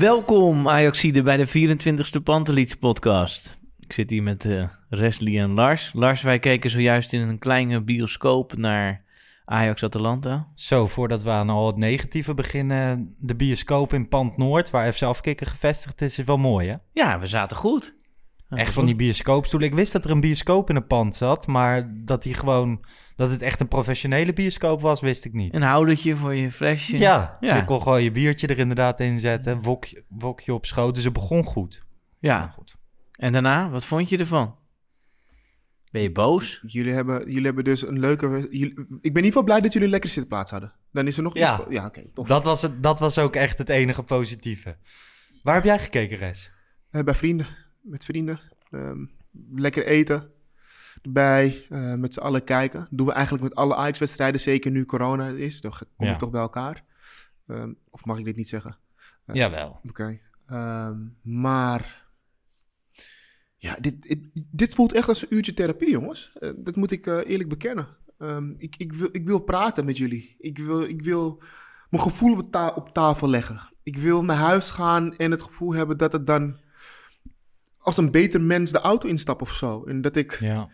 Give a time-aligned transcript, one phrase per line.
[0.00, 3.60] Welkom Ajaxide bij de 24e Pantelits podcast.
[3.78, 5.92] Ik zit hier met uh, Resli en Lars.
[5.94, 9.04] Lars, wij keken zojuist in een kleine bioscoop naar
[9.44, 10.48] Ajax Atalanta.
[10.54, 15.02] Zo, voordat we aan al het negatieve beginnen, de bioscoop in Pand Noord, waar FC
[15.02, 16.74] Afkikken gevestigd is, is wel mooi hè?
[16.92, 17.98] Ja, we zaten goed.
[18.50, 19.68] Echt van die bioscoopstoelen.
[19.68, 22.84] Ik wist dat er een bioscoop in een pand zat, maar dat die gewoon,
[23.16, 25.54] dat het echt een professionele bioscoop was, wist ik niet.
[25.54, 26.98] Een houdertje voor je flesje.
[26.98, 27.56] Ja, Ja.
[27.56, 31.12] je kon gewoon je biertje er inderdaad in zetten, wokje, wokje op schoot, dus het
[31.12, 31.82] begon goed.
[32.18, 32.48] Ja.
[32.48, 32.76] goed.
[33.12, 34.58] En daarna, wat vond je ervan?
[35.90, 36.62] Ben je boos?
[36.66, 38.28] Jullie hebben, jullie hebben dus een leuke...
[38.50, 40.72] jullie- ik ben in ieder geval blij dat jullie een lekkere zitplaats hadden.
[40.92, 41.58] Dan is er nog Ja.
[41.60, 41.66] iets...
[41.74, 42.26] Ja, oké, toch.
[42.26, 44.76] Dat was, het, dat was ook echt het enige positieve.
[45.42, 46.50] Waar heb jij gekeken, Res?
[46.90, 47.46] Eh, bij vrienden,
[47.80, 48.40] met vrienden.
[48.70, 49.04] Ehm,
[49.54, 50.30] lekker eten
[51.02, 52.86] erbij, eh, met z'n allen kijken.
[52.90, 55.60] doen we eigenlijk met alle Ajax-wedstrijden, zeker nu corona is.
[55.60, 56.16] Dan kom je Ja.
[56.16, 56.84] toch bij elkaar.
[57.46, 58.76] Ehm, of mag ik dit niet zeggen?
[59.32, 59.80] Jawel.
[59.88, 60.18] Oké.
[60.46, 62.08] Ehm, maar...
[63.56, 64.18] Ja, dit, dit,
[64.50, 66.32] dit voelt echt als een uurtje therapie, jongens.
[66.40, 67.86] Eh, dat moet ik eh, eerlijk bekennen.
[68.58, 70.36] Ik, ik, wil, ik wil praten met jullie.
[70.38, 71.42] Ik wil, ik wil
[71.90, 73.60] mijn gevoel op, ta- op tafel leggen.
[73.82, 76.58] Ik wil naar huis gaan en het gevoel hebben dat het dan...
[77.80, 79.84] als een beter mens de auto instap of zo.
[79.84, 80.36] En dat ik...
[80.40, 80.68] Ja.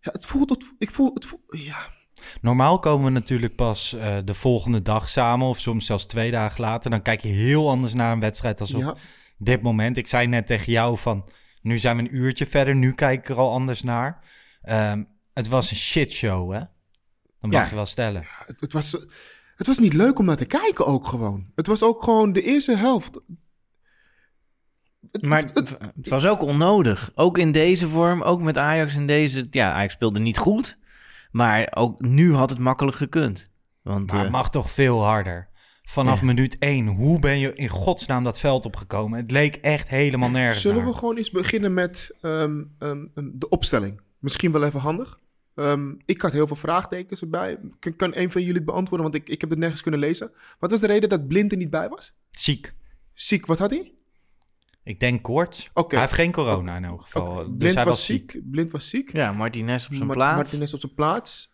[0.00, 0.50] Ja, het voelt...
[0.50, 1.10] Het, ik voel...
[1.14, 1.94] Het voel ja,
[2.40, 6.60] Normaal komen we natuurlijk pas eh, de volgende dag samen, of soms zelfs twee dagen
[6.60, 6.90] later.
[6.90, 8.96] Dan kijk je heel anders naar een wedstrijd als op ja,
[9.38, 9.96] dit moment.
[9.96, 11.28] Ik zei net tegen jou van,
[11.62, 14.24] nu zijn we een uurtje verder, nu kijk ik er al anders naar.
[14.62, 16.58] Ehm, het was een shitshow, hè?
[17.40, 17.68] Dat mag Ja.
[17.68, 18.26] je wel stellen.
[18.46, 18.96] het, het was...
[19.56, 21.50] Het was niet leuk om naar te kijken ook gewoon.
[21.54, 23.20] Het was ook gewoon de eerste helft.
[25.12, 25.76] Het- Maar het-
[26.08, 27.10] was ook onnodig.
[27.14, 29.46] Ook in deze vorm, ook met Ajax in deze...
[29.50, 30.78] Ja, Ajax speelde niet goed.
[31.30, 33.50] Maar ook nu had het makkelijk gekund.
[33.82, 35.48] Want Maar eh, het mag toch veel harder.
[35.82, 36.24] Vanaf Ja.
[36.26, 39.18] minuut één, hoe ben je in godsnaam dat veld opgekomen?
[39.20, 40.86] Het leek echt helemaal nergens Zullen naar.
[40.86, 44.00] we gewoon eens beginnen met ehm, ehm, ehm, de opstelling?
[44.18, 45.18] Misschien wel even handig.
[45.54, 47.58] Ehm, ik had heel veel vraagtekens erbij.
[47.78, 49.10] Kan, kan een van jullie het beantwoorden?
[49.10, 50.32] Want ik, ik heb het nergens kunnen lezen.
[50.58, 52.14] Wat was de reden dat Blind er niet bij was?
[52.30, 52.74] Ziek.
[53.14, 53.92] Ziek, wat had hij?
[54.86, 55.70] Ik denk kort.
[55.74, 55.94] Oké.
[55.94, 57.34] Hij heeft geen corona in elk geval.
[57.34, 58.40] Dus Blind hij was ziek.
[58.50, 59.12] Blind was ziek.
[59.12, 60.36] ja, Martinez op zijn plaats.
[60.36, 61.50] Martinez op zijn plaats.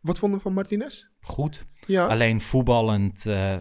[0.00, 1.04] Wat vonden we van Martinez?
[1.20, 1.66] Goed.
[1.86, 2.06] Ja.
[2.06, 3.56] Alleen voetballend, eh,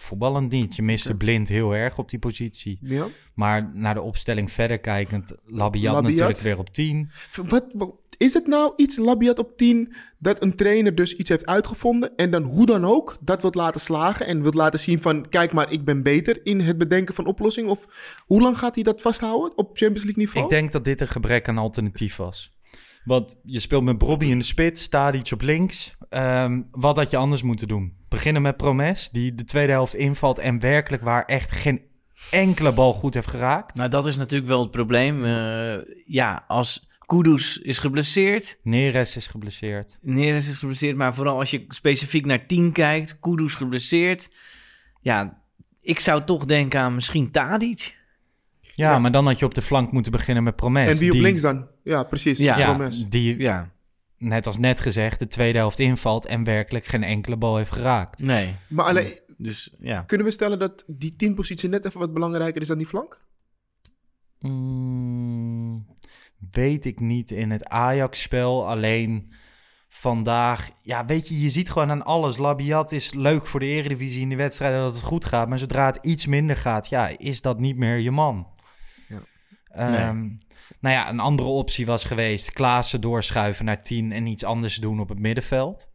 [0.00, 0.76] voetballend niet.
[0.76, 2.78] Je miste blind heel erg op die positie.
[2.82, 3.06] ja.
[3.34, 6.02] Maar naar de opstelling verder kijkend, Labiat, Labiat.
[6.02, 7.10] natuurlijk weer op 10.
[7.48, 11.46] Wat, wat- is het nou iets, Labiat op 10, dat een trainer dus iets heeft
[11.46, 15.28] uitgevonden en dan hoe dan ook dat wilt laten slagen en wilt laten zien van,
[15.28, 17.70] kijk maar, ik ben beter in het bedenken van oplossingen?
[17.70, 17.86] Of
[18.26, 20.44] hoe lang gaat hij dat vasthouden op Champions League niveau?
[20.44, 22.50] Ik denk dat dit een gebrek aan alternatief was.
[23.04, 25.96] Want je speelt met Bobby in de spits, Tadic op links.
[26.08, 27.92] Ehm, wat had je anders moeten doen?
[28.08, 31.80] Beginnen met Promes, die de tweede helft invalt en werkelijk waar echt geen
[32.30, 33.74] enkele bal goed heeft geraakt.
[33.74, 35.24] Nou, dat is natuurlijk wel het probleem.
[35.24, 35.76] Eh,
[36.06, 39.98] ja, als Kudus is geblesseerd, Neres is geblesseerd.
[40.02, 44.28] Neres is geblesseerd, maar vooral als je specifiek naar 10 kijkt, Kudus geblesseerd.
[45.00, 45.42] Ja,
[45.82, 47.96] ik zou toch denken aan misschien Tadic.
[48.60, 48.98] Ja, Ja.
[48.98, 50.90] maar dan had je op de flank moeten beginnen met Promes.
[50.90, 51.66] en wie op die- links dan?
[51.84, 52.38] Ja, precies.
[52.38, 52.58] Ja.
[52.58, 53.08] Ja, Promes.
[53.08, 53.70] die, Ja,
[54.18, 58.22] net als net gezegd, de tweede helft invalt en werkelijk geen enkele bal heeft geraakt.
[58.22, 58.56] nee.
[58.68, 60.02] Maar alleen, Dus ja.
[60.02, 63.18] kunnen we stellen dat die 10 positie net even wat belangrijker is dan die flank?
[64.40, 65.86] Mm,
[66.50, 68.68] weet ik niet in het Ajax-spel.
[68.68, 69.32] Alleen
[69.88, 72.36] vandaag, ja, weet je, je ziet gewoon aan alles.
[72.36, 75.48] Labiat is leuk voor de Eredivisie in de wedstrijden dat het goed gaat.
[75.48, 78.46] Maar zodra het iets minder gaat, ja, is dat niet meer je man.
[79.08, 79.20] Ja.
[79.64, 80.28] Ehm,
[80.80, 85.00] Nou ja, een andere optie was geweest Klaassen doorschuiven naar 10 en iets anders doen
[85.00, 85.88] op het middenveld.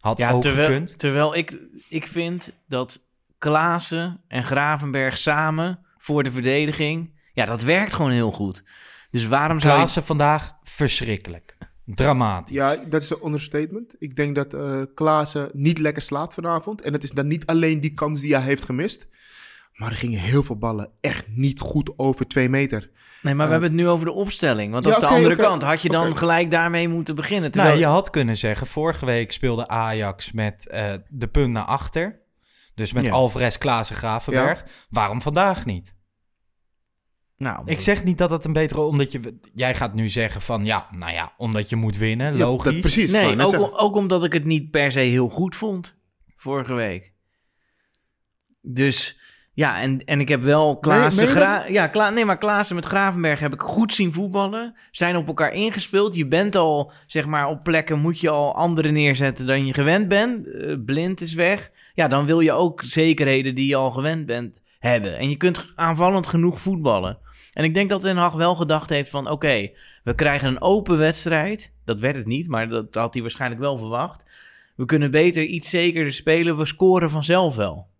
[0.00, 0.98] Had Ja, ook terwijl, gekund.
[0.98, 3.00] terwijl ik, ik vind dat
[3.38, 7.20] Klaassen en Gravenberg samen voor de verdediging...
[7.32, 8.64] Ja, dat werkt gewoon heel goed.
[9.10, 9.78] Dus waarom zou je...
[9.78, 11.56] Klaassen vandaag verschrikkelijk.
[11.84, 12.56] Dramatisch.
[12.56, 13.94] Ja, dat is een understatement.
[13.98, 16.80] Ik denk dat eh Klaassen niet lekker slaat vanavond.
[16.80, 19.08] En het is dan niet alleen die kans die hij heeft gemist.
[19.72, 22.90] Maar er gingen heel veel ballen echt niet goed over twee meter.
[23.22, 24.72] Nee, maar we hebben het nu over de opstelling.
[24.72, 25.62] Want dat Ja, is de andere kant.
[25.62, 27.50] Had je dan gelijk daarmee moeten beginnen?
[27.52, 27.74] Terwijl...
[27.74, 32.20] Nou, je had kunnen zeggen, vorige week speelde Ajax met eh, de punt naar achter.
[32.74, 33.10] Dus met Ja.
[33.12, 34.64] Alvarez, Klaassen, Gravenberg.
[34.90, 35.94] Waarom vandaag niet?
[37.36, 38.80] nou, Ik zeg niet dat het een betere...
[38.80, 42.72] Omdat je, jij gaat nu zeggen van, ja, nou ja, omdat je moet winnen, logisch.
[42.72, 43.10] dat, precies.
[43.12, 45.96] Nee, ook, om- ook omdat ik het niet per se heel goed vond
[46.36, 47.12] vorige week.
[48.60, 49.18] Dus
[49.54, 51.28] ja, en, en ik heb wel Klaassen...
[51.28, 54.74] Gra- ja, Kla- nee, maar Klaassen met Gravenberg heb ik goed zien voetballen.
[54.90, 56.14] Zijn op elkaar ingespeeld.
[56.14, 60.08] Je bent al, zeg maar, op plekken moet je al anderen neerzetten dan je gewend
[60.08, 60.46] bent.
[60.46, 61.70] Eh, blind is weg.
[61.94, 65.18] Ja, dan wil je ook zekerheden die je al gewend bent hebben.
[65.18, 67.18] En je kunt aanvallend genoeg voetballen.
[67.52, 69.30] En ik denk dat Den Haag wel gedacht heeft van...
[69.30, 69.70] oké,
[70.04, 71.72] we krijgen een open wedstrijd.
[71.84, 74.24] Dat werd het niet, maar dat had hij waarschijnlijk wel verwacht.
[74.76, 76.56] We kunnen beter iets zekerder spelen.
[76.56, 77.90] We scoren vanzelf wel.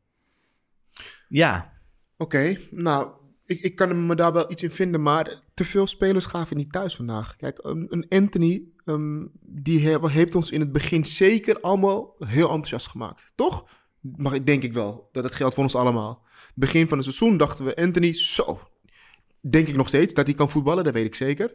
[1.32, 1.72] Ja,
[2.16, 3.10] Oké, nou,
[3.46, 6.72] ik, ik kan me daar wel iets in vinden, maar te veel spelers gaven niet
[6.72, 7.36] thuis vandaag.
[7.36, 12.46] Kijk, een, een Anthony, ehm, die he- heeft ons in het begin zeker allemaal heel
[12.48, 13.22] enthousiast gemaakt.
[13.34, 13.68] Toch?
[14.00, 16.24] Maar ik denk ik wel, dat het geldt voor ons allemaal.
[16.54, 18.60] Begin van het seizoen dachten we, Anthony, zo,
[19.40, 21.54] denk ik nog steeds, dat hij kan voetballen, dat weet ik zeker.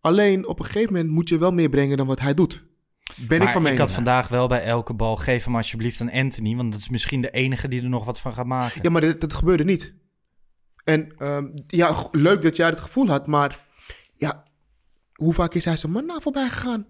[0.00, 2.64] Alleen, op een gegeven moment moet je wel meer brengen dan wat hij doet.
[3.18, 3.80] Ben Maar ik van mening.
[3.80, 6.56] had vandaag wel bij elke bal, geef hem alsjeblieft aan Anthony.
[6.56, 8.80] Want dat is misschien de enige die er nog wat van gaat maken.
[8.82, 9.94] Ja, maar dat, dat gebeurde niet.
[10.84, 13.58] En ehm, ja, leuk dat jij het gevoel had, maar
[14.16, 14.42] ja,
[15.12, 16.86] hoe vaak is hij zijn man na voorbij gegaan?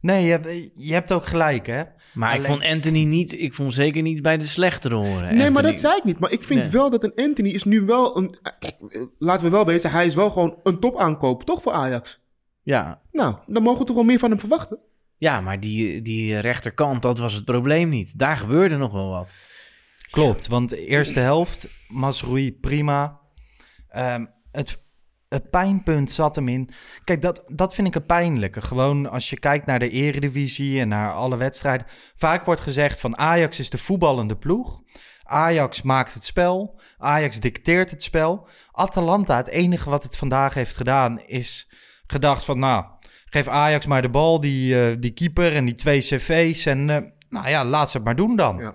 [0.00, 1.82] Nee, je hebt, je hebt ook gelijk, hè?
[2.14, 3.32] maar ik vond Anthony niet...
[3.40, 5.36] Ik vond zeker niet bij de slechtere horen.
[5.36, 6.18] Nee, maar dat zei ik niet.
[6.18, 6.70] Maar ik vind Nee.
[6.70, 8.38] wel dat een Anthony is nu wel een...
[8.42, 11.72] eh, Kijk, eh, laten we wel weten, hij is wel gewoon een topaankoop, toch voor
[11.72, 12.20] Ajax?
[12.62, 14.78] Ja, Nou, dan mogen we toch wel meer van hem verwachten.
[15.16, 18.18] Ja maar die, die rechterkant, dat was het probleem niet.
[18.18, 19.32] Daar gebeurde nog wel wat.
[20.10, 23.20] Klopt, want de eerste helft, Masroei prima.
[23.88, 24.84] Ehm, het,
[25.28, 26.70] het pijnpunt zat hem in.
[27.04, 28.60] Kijk, dat, dat vind ik het pijnlijke.
[28.62, 31.86] Gewoon als je kijkt naar de eredivisie en naar alle wedstrijden.
[32.14, 34.82] Vaak wordt gezegd van Ajax is de voetballende ploeg.
[35.22, 36.80] Ajax maakt het spel.
[36.98, 38.48] Ajax dicteert het spel.
[38.72, 41.72] Atalanta, het enige wat het vandaag heeft gedaan, is
[42.06, 42.84] gedacht van nou,
[43.30, 46.66] geef Ajax maar de bal, die, eh, die keeper en die twee cv's.
[46.66, 46.96] En eh,
[47.28, 48.58] nou ja, laat ze het maar doen dan.
[48.58, 48.74] Ja.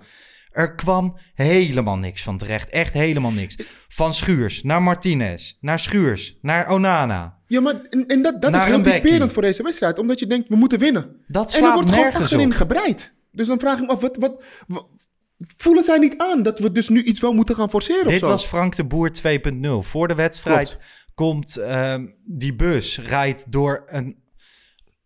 [0.51, 2.69] Er kwam helemaal niks van terecht.
[2.69, 3.57] Echt helemaal niks.
[3.87, 7.39] Van Schuurs naar Martinez, naar Schuurs, naar Onana.
[7.47, 9.99] Ja, maar en, en dat, dat is heel typerend voor deze wedstrijd.
[9.99, 11.15] Omdat je denkt, we moeten winnen.
[11.27, 12.53] Dat En er wordt gewoon achterin op.
[12.53, 13.11] gebreid.
[13.31, 14.87] Dus dan vraag ik me af, wat, wat, wat-
[15.57, 18.19] voelen zij niet aan dat we dus nu iets wel moeten gaan forceren of Dit
[18.19, 18.27] zo?
[18.27, 19.67] was Frank de Boer 2.0.
[19.81, 20.85] Voor de wedstrijd Klopt.
[21.13, 24.20] komt ehm, die bus, rijdt door een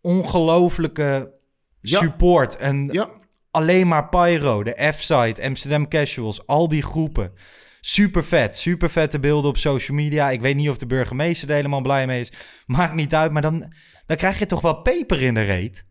[0.06, 1.32] ongelofelijke
[1.80, 1.98] Ja.
[1.98, 2.56] support.
[2.56, 3.10] En Ja.
[3.50, 7.32] alleen maar Pyro, de F-site, Amsterdam Casuals, al die groepen.
[7.80, 10.30] Super vet, super vette beelden op social media.
[10.30, 12.32] Ik weet niet of de burgemeester er helemaal blij mee is.
[12.66, 13.72] Maakt niet uit, maar dan,
[14.06, 15.84] dan krijg je toch wel peper in de reet.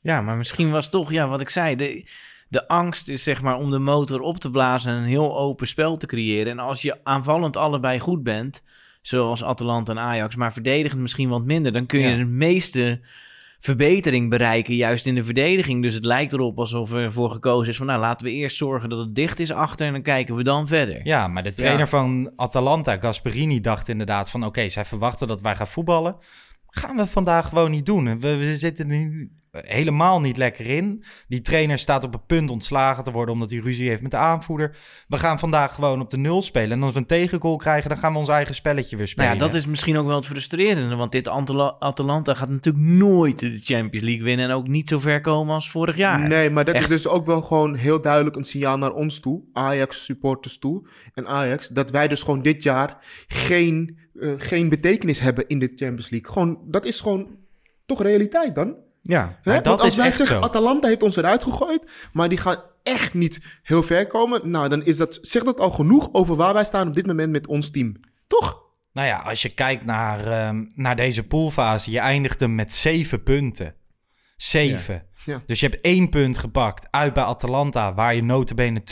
[0.00, 2.08] Ja, maar misschien was toch, ja, wat ik zei, de,
[2.48, 5.66] de angst is zeg maar om de motor op te blazen en een heel open
[5.66, 6.52] spel te creëren.
[6.52, 8.62] En als je aanvallend allebei goed bent,
[9.08, 12.16] zoals Atalanta en Ajax, maar verdedigend misschien wat minder, dan kun je Ja.
[12.16, 13.00] de meeste
[13.58, 15.82] verbetering bereiken, juist in de verdediging.
[15.82, 18.88] Dus het lijkt erop alsof er voor gekozen is van, nou, laten we eerst zorgen
[18.88, 21.00] dat het dicht is achter en dan kijken we dan verder.
[21.06, 21.86] Ja, maar de trainer Ja.
[21.86, 24.44] van Atalanta, Gasperini, dacht inderdaad van...
[24.44, 26.16] oké, zij verwachten dat wij gaan voetballen.
[26.66, 28.20] Gaan we vandaag gewoon niet doen.
[28.20, 31.04] We, we zitten niet- helemaal niet lekker in.
[31.28, 33.34] Die trainer staat op het punt ontslagen te worden...
[33.34, 34.76] omdat hij ruzie heeft met de aanvoerder.
[35.08, 36.70] We gaan vandaag gewoon op de nul spelen.
[36.70, 39.28] En als we een tegengoal krijgen, dan gaan we ons eigen spelletje weer spelen.
[39.30, 40.94] Nou ja, dat is misschien ook wel het frustrerende.
[40.94, 44.48] Want dit Antala- Atalanta gaat natuurlijk nooit de Champions League winnen.
[44.48, 46.26] En ook niet zo ver komen als vorig jaar.
[46.28, 46.84] Nee, maar dat Echt.
[46.84, 50.88] is dus ook wel gewoon heel duidelijk een signaal naar ons toe, Ajax supporters toe
[51.14, 52.96] en Ajax, dat wij dus gewoon dit jaar
[53.28, 56.32] geen, eh, geen betekenis hebben in de Champions League.
[56.32, 57.28] Gewoon, dat is gewoon
[57.86, 58.74] toch realiteit dan?
[59.02, 59.38] Ja.
[59.44, 60.42] Maar dat Want als is wij echt zeggen, zo.
[60.42, 64.84] Atalanta heeft ons eruit gegooid, maar die gaan echt niet heel ver komen, nou dan
[64.84, 67.70] is dat, zegt dat al genoeg over waar wij staan op dit moment met ons
[67.70, 67.96] team.
[68.26, 68.66] Toch?
[68.92, 71.90] Nou ja, als je kijkt naar, ehm, naar deze poolfase...
[71.90, 73.74] je eindigt hem met zeven punten.
[74.36, 75.06] Zeven.
[75.24, 75.42] Ja.
[75.46, 77.94] Dus je hebt één punt gepakt uit bij Atalanta...
[77.94, 78.82] waar je notabene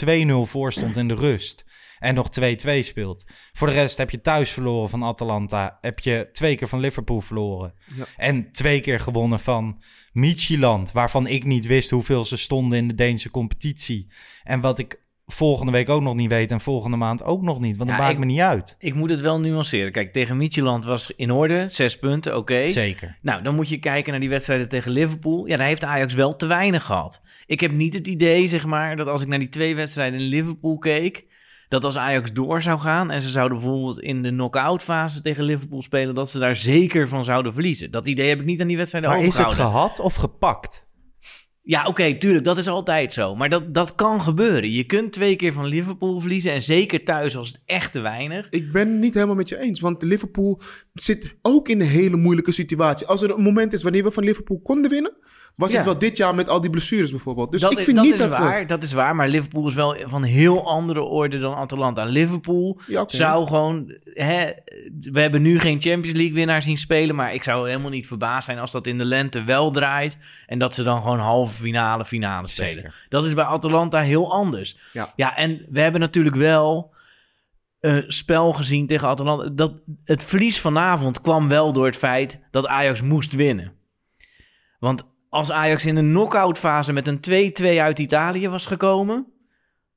[0.47, 1.65] 2-0 voor stond in de rust...
[1.99, 2.45] en nog 2-2
[2.81, 3.25] speelt.
[3.53, 5.79] Voor de rest heb je thuis verloren van Atalanta...
[5.81, 7.75] heb je twee keer van Liverpool verloren.
[7.97, 8.05] Ja.
[8.17, 10.93] En twee keer gewonnen van Midtjylland...
[10.93, 14.11] waarvan ik niet wist hoeveel ze stonden in de Deense competitie.
[14.43, 17.77] En wat ik volgende week ook nog niet weten en volgende maand ook nog niet.
[17.77, 18.75] Want dat Ja, maakt ik- me niet uit.
[18.79, 19.93] Ik moet het wel nuanceren.
[19.93, 21.69] Kijk, tegen Midtjylland was in orde.
[21.69, 22.69] Zes punten, oké.
[22.69, 23.19] Zeker.
[23.23, 25.47] Nou, dan moet je kijken naar die wedstrijden tegen Liverpool.
[25.47, 27.21] Ja, daar heeft Ajax wel te weinig gehad.
[27.47, 30.27] Ik heb niet het idee, zeg maar, dat als ik naar die twee wedstrijden in
[30.27, 31.26] Liverpool keek...
[31.69, 35.45] dat als Ajax door zou gaan en ze zouden bijvoorbeeld in de knock-out fase tegen
[35.45, 36.15] Liverpool spelen...
[36.15, 37.91] dat ze daar zeker van zouden verliezen.
[37.91, 39.81] Dat idee heb ik niet aan die wedstrijden Maar is het overgehouden.
[39.81, 40.85] gehad of gepakt?
[41.63, 43.35] Ja, oké, tuurlijk, dat is altijd zo.
[43.37, 44.71] Maar dat, dat kan gebeuren.
[44.71, 48.47] Je kunt twee keer van Liverpool verliezen en zeker thuis was het echt te weinig.
[48.51, 49.81] Ik ben het niet helemaal met je eens.
[49.81, 50.61] Want Liverpool
[50.93, 53.07] zit ook in een hele moeilijke situatie.
[53.07, 55.17] Als er een moment is wanneer we van Liverpool konden winnen,
[55.57, 55.77] was Ja.
[55.77, 57.53] het wel dit jaar met al die blessures bijvoorbeeld.
[57.53, 58.67] Dus dat ik is- vind dat niet is dat waar, we...
[58.67, 59.17] dat is waar.
[59.17, 62.05] Maar Liverpool is wel van heel andere orde dan Atalanta.
[62.05, 63.99] Liverpool Ja, zou gewoon...
[64.05, 64.51] Hè,
[65.01, 67.15] we hebben nu geen Champions League winnaar zien spelen...
[67.17, 70.17] maar ik zou helemaal niet verbaasd zijn als dat in de lente wel draait...
[70.47, 72.75] en dat ze dan gewoon halve finale, finale spelen.
[72.83, 73.07] Zeker.
[73.09, 74.77] Dat is bij Atalanta heel anders.
[74.93, 75.13] Ja.
[75.17, 76.95] ja, en we hebben natuurlijk wel
[77.81, 79.49] een spel gezien tegen Atalanta.
[79.53, 79.73] Dat,
[80.05, 83.73] het verlies vanavond kwam wel door het feit dat Ajax moest winnen.
[84.79, 89.27] Want als Ajax in de knock-out fase met een 2-2 uit Italië was gekomen...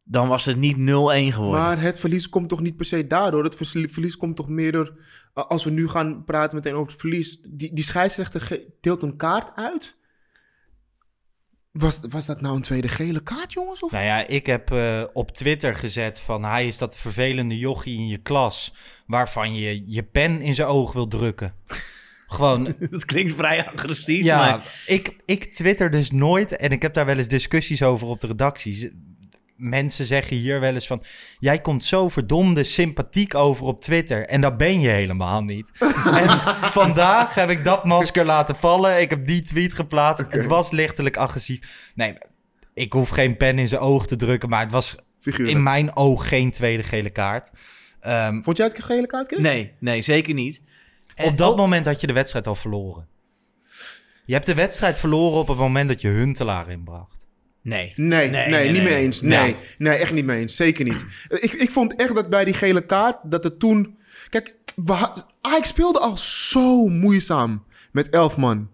[0.03, 1.61] dan was het niet 0-1 geworden.
[1.61, 3.43] Maar het verlies komt toch niet per se daardoor.
[3.43, 3.55] Het
[3.91, 4.93] verlies komt toch meer door...
[5.35, 7.39] uh, Als we nu gaan praten meteen over het verlies...
[7.49, 9.97] Die, die scheidsrechter deelt een kaart uit.
[11.71, 13.83] Was, was dat nou een tweede gele kaart, jongens?
[13.83, 13.91] Of?
[13.91, 18.07] Nou ja, ik heb eh, op Twitter gezet van hij is dat vervelende jochie in
[18.07, 18.73] je klas
[19.07, 21.53] waarvan je je pen in zijn oog wil drukken.
[22.29, 24.65] Gewoon, dat klinkt vrij agressief, ja, maar...
[24.85, 28.27] ik, ik twitter dus nooit en ik heb daar wel eens discussies over op de
[28.27, 28.87] redacties.
[29.55, 31.03] Mensen zeggen hier wel eens van,
[31.39, 35.69] jij komt zo verdomde sympathiek over op Twitter en dat ben je helemaal niet.
[36.21, 36.29] en
[36.71, 41.17] vandaag heb ik dat masker laten vallen, ik heb die tweet geplaatst, het was lichtelijk
[41.17, 41.91] agressief.
[41.95, 42.17] Nee,
[42.73, 45.57] ik hoef geen pen in zijn oog te drukken, maar het was Figuurlijk.
[45.57, 47.51] in mijn oog geen tweede gele kaart.
[47.99, 49.41] Ehm, Vond jij het een gele kaart, Chris?
[49.41, 50.61] Nee, nee, zeker niet.
[51.25, 53.07] Op dat moment had je de wedstrijd al verloren.
[54.25, 57.17] Je hebt de wedstrijd verloren op het moment dat je Huntelaar inbracht.
[57.61, 57.93] Nee.
[57.95, 59.21] Nee, nee, niet mee eens.
[59.21, 59.55] Nee, Ja.
[59.77, 60.55] nee, echt niet mee eens.
[60.55, 61.05] Zeker niet.
[61.29, 63.97] ik, ik vond echt dat bij die gele kaart, dat het toen...
[64.29, 68.69] Kijk, we had- Ajax speelde al zo moeizaam met 11 man.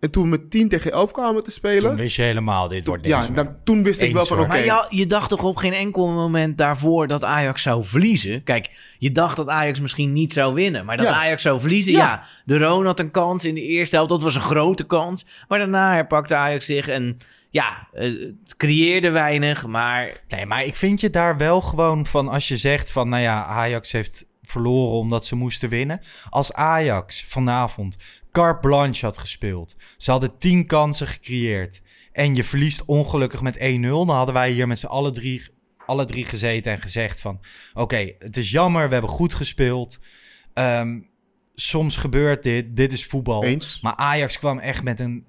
[0.00, 1.82] En toen we met 10 tegen 11 kwamen te spelen...
[1.82, 4.48] Toen wist je helemaal, dit wordt ja, deze dan, toen wist ik wel van oké.
[4.48, 8.42] Maar ja, je dacht toch op geen enkel moment daarvoor dat Ajax zou verliezen?
[8.42, 10.84] Kijk, je dacht dat Ajax misschien niet zou winnen.
[10.84, 11.12] Maar dat Ja.
[11.12, 11.98] Ajax zou verliezen, ja.
[11.98, 12.22] Ja.
[12.44, 14.10] De Roon had een kans in de eerste helft.
[14.10, 15.26] Dat was een grote kans.
[15.48, 17.18] Maar daarna herpakte Ajax zich en
[17.50, 18.04] ja, eh,
[18.44, 19.66] het creëerde weinig.
[19.66, 23.22] Maar Nee, maar ik vind je daar wel gewoon van als je zegt van, nou
[23.22, 26.00] ja, Ajax heeft verloren omdat ze moesten winnen.
[26.30, 27.96] Als Ajax vanavond
[28.32, 31.80] carte blanche had gespeeld, ze hadden tien kansen gecreëerd
[32.12, 35.42] en je verliest ongelukkig met 1-0, dan hadden wij hier met z'n alle drie,
[35.86, 37.40] alle drie gezeten en gezegd van,
[37.74, 40.00] oké, het is jammer, we hebben goed gespeeld.
[40.54, 40.98] Ehm,
[41.54, 43.44] soms gebeurt dit, dit is voetbal.
[43.44, 43.80] Eens.
[43.80, 45.26] Maar Ajax kwam echt met een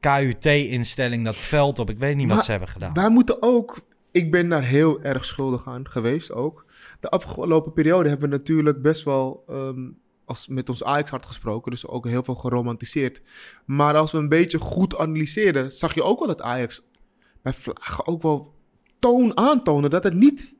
[0.00, 1.90] KUT-instelling dat veld op.
[1.90, 2.94] Ik weet niet wat ze hebben gedaan.
[2.94, 3.80] Wij moeten ook...
[4.12, 6.65] Ik ben daar heel erg schuldig aan geweest ook.
[7.00, 9.44] De afgelopen periode hebben we natuurlijk best wel...
[9.48, 9.88] ehm,
[10.26, 13.22] als, met ons Ajax hart gesproken, dus ook heel veel geromantiseerd.
[13.64, 16.82] Maar als we een beetje goed analyseerden, zag je ook wel dat Ajax
[17.42, 18.54] bij vlagen ook wel
[18.98, 20.54] toon aantonen dat het niet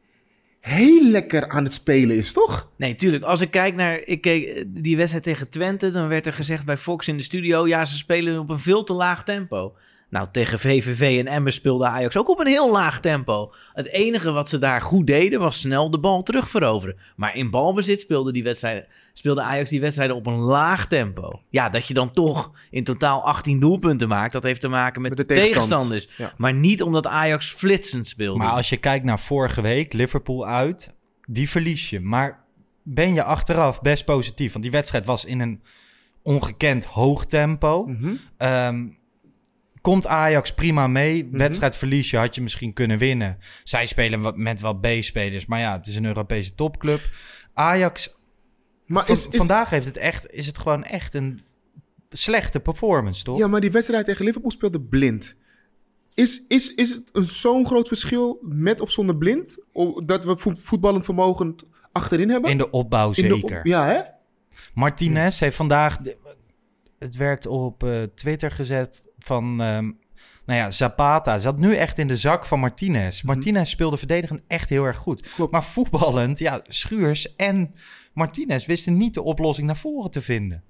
[0.60, 2.70] heel lekker aan het spelen is, toch?
[2.76, 3.24] nee, tuurlijk.
[3.24, 6.76] Als ik kijk naar ik eh, die wedstrijd tegen Twente, dan werd er gezegd bij
[6.76, 7.66] Fox in de studio...
[7.66, 9.76] ja, ze spelen op een veel te laag tempo.
[10.10, 13.52] Nou, tegen VVV en Emmen speelde Ajax ook op een heel laag tempo.
[13.72, 16.96] Het enige wat ze daar goed deden was snel de bal terugveroveren.
[17.16, 21.40] Maar in balbezit speelde, die wedstrijden, speelde Ajax die wedstrijden op een laag tempo.
[21.50, 25.16] Ja, dat je dan toch in totaal 18 doelpunten maakt, dat heeft te maken met,
[25.16, 25.68] Met de de tegenstand.
[25.68, 26.16] tegenstanders.
[26.16, 26.32] Ja.
[26.36, 28.38] Maar niet omdat Ajax flitsend speelde.
[28.38, 30.94] Maar als je kijkt naar vorige week, Liverpool uit,
[31.26, 32.00] die verlies je.
[32.00, 32.44] Maar
[32.82, 34.52] ben je achteraf best positief?
[34.52, 35.62] Want die wedstrijd was in een
[36.22, 37.90] ongekend hoog tempo.
[38.36, 38.86] Ehm,
[39.86, 41.28] komt Ajax prima mee.
[41.32, 43.38] Wedstrijd verlies je, had je misschien kunnen winnen.
[43.64, 47.00] Zij spelen wat, met wat B-spelers, maar ja, het is een Europese topclub.
[47.54, 48.18] Ajax,
[48.86, 51.40] Maar van- is, vandaag heeft het echt, is het gewoon echt een
[52.10, 53.38] slechte performance, toch?
[53.38, 55.34] Ja, maar die wedstrijd tegen Liverpool speelde blind.
[56.14, 59.58] Is, is, is het zo'n groot verschil met of zonder blind?
[60.04, 61.56] Dat we voet- voetballend vermogen
[61.92, 62.50] achterin hebben?
[62.50, 63.60] In de opbouw In de op- zeker.
[63.68, 64.00] ja, hè?
[64.74, 65.98] Martinez heeft vandaag.
[66.98, 69.60] het werd op eh, Twitter gezet van.
[69.60, 69.90] ehm,
[70.46, 73.22] nou ja, Zapata zat nu echt in de zak van Martinez.
[73.22, 75.28] Martinez speelde verdedigend echt heel erg goed.
[75.34, 75.52] Klopt.
[75.52, 77.74] Maar voetballend, ja, Schuurs en
[78.12, 80.62] Martinez wisten niet de oplossing naar voren te vinden.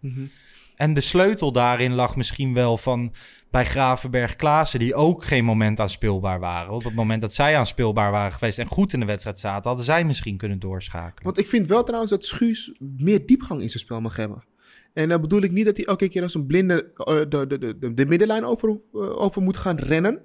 [0.76, 3.12] En de sleutel daarin lag misschien wel van
[3.50, 6.72] bij Gravenberg Klaassen, die ook geen moment aan speelbaar waren.
[6.72, 9.68] Op het moment dat zij aan speelbaar waren geweest en goed in de wedstrijd zaten,
[9.68, 11.24] hadden zij misschien kunnen doorschakelen.
[11.24, 14.44] Want ik vind wel trouwens dat Schuurs meer diepgang in zijn spel mag hebben.
[14.96, 17.58] En dan bedoel ik niet dat hij elke keer als een blinde eh, de, de,
[17.58, 20.24] de, de, de middenlijn over, eh, over moet gaan rennen.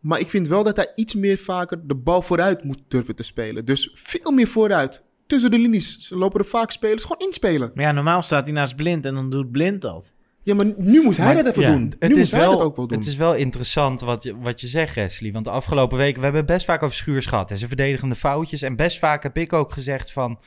[0.00, 3.22] Maar ik vind wel dat hij iets meer vaker de bal vooruit moet durven te
[3.22, 3.64] spelen.
[3.64, 5.02] Dus veel meer vooruit.
[5.26, 7.70] Tussen de linies Ze lopen er vaak spelers gewoon inspelen.
[7.74, 10.12] Maar ja, normaal staat hij naast Blind en dan doet Blind dat.
[10.42, 11.82] Ja, maar nu moest hij Maar dat even ja, doen.
[11.82, 12.98] Nu Het moest is, hij wel, dat ook wel doen.
[12.98, 15.32] het is wel interessant wat je, wat je zegt, Wesley.
[15.32, 17.50] Want de afgelopen weken, we hebben best vaak over Schuurs gehad.
[17.50, 18.62] En zijn verdedigende foutjes.
[18.62, 20.38] En best vaak heb ik ook gezegd van...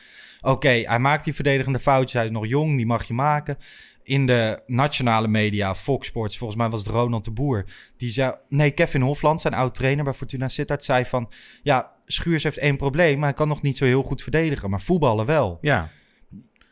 [0.45, 2.13] Oké, hij maakt die verdedigende foutjes.
[2.13, 3.57] Hij is nog jong, die mag je maken.
[4.03, 7.65] In de nationale media, Fox Sports, volgens mij was het Ronald de Boer.
[7.97, 11.31] Die zei, nee, Kevin Hofland, zijn oud-trainer bij Fortuna Sittard, zei van...
[11.63, 14.69] Ja, Schuurs heeft één probleem, maar hij kan nog niet zo heel goed verdedigen.
[14.69, 15.57] Maar voetballen wel.
[15.61, 15.89] Ja,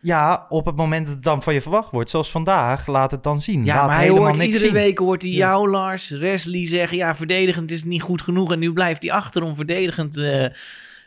[0.02, 3.24] Ja, op het moment dat het dan van je verwacht wordt, zoals vandaag, laat het
[3.24, 3.66] dan zien.
[3.66, 4.74] ja Laat maar hij hoort iedere zien.
[4.74, 6.98] week hoort hij jou, Lars, Wesley zeggen...
[6.98, 10.46] ja, verdedigend is niet goed genoeg en nu blijft hij achter om verdedigend eh,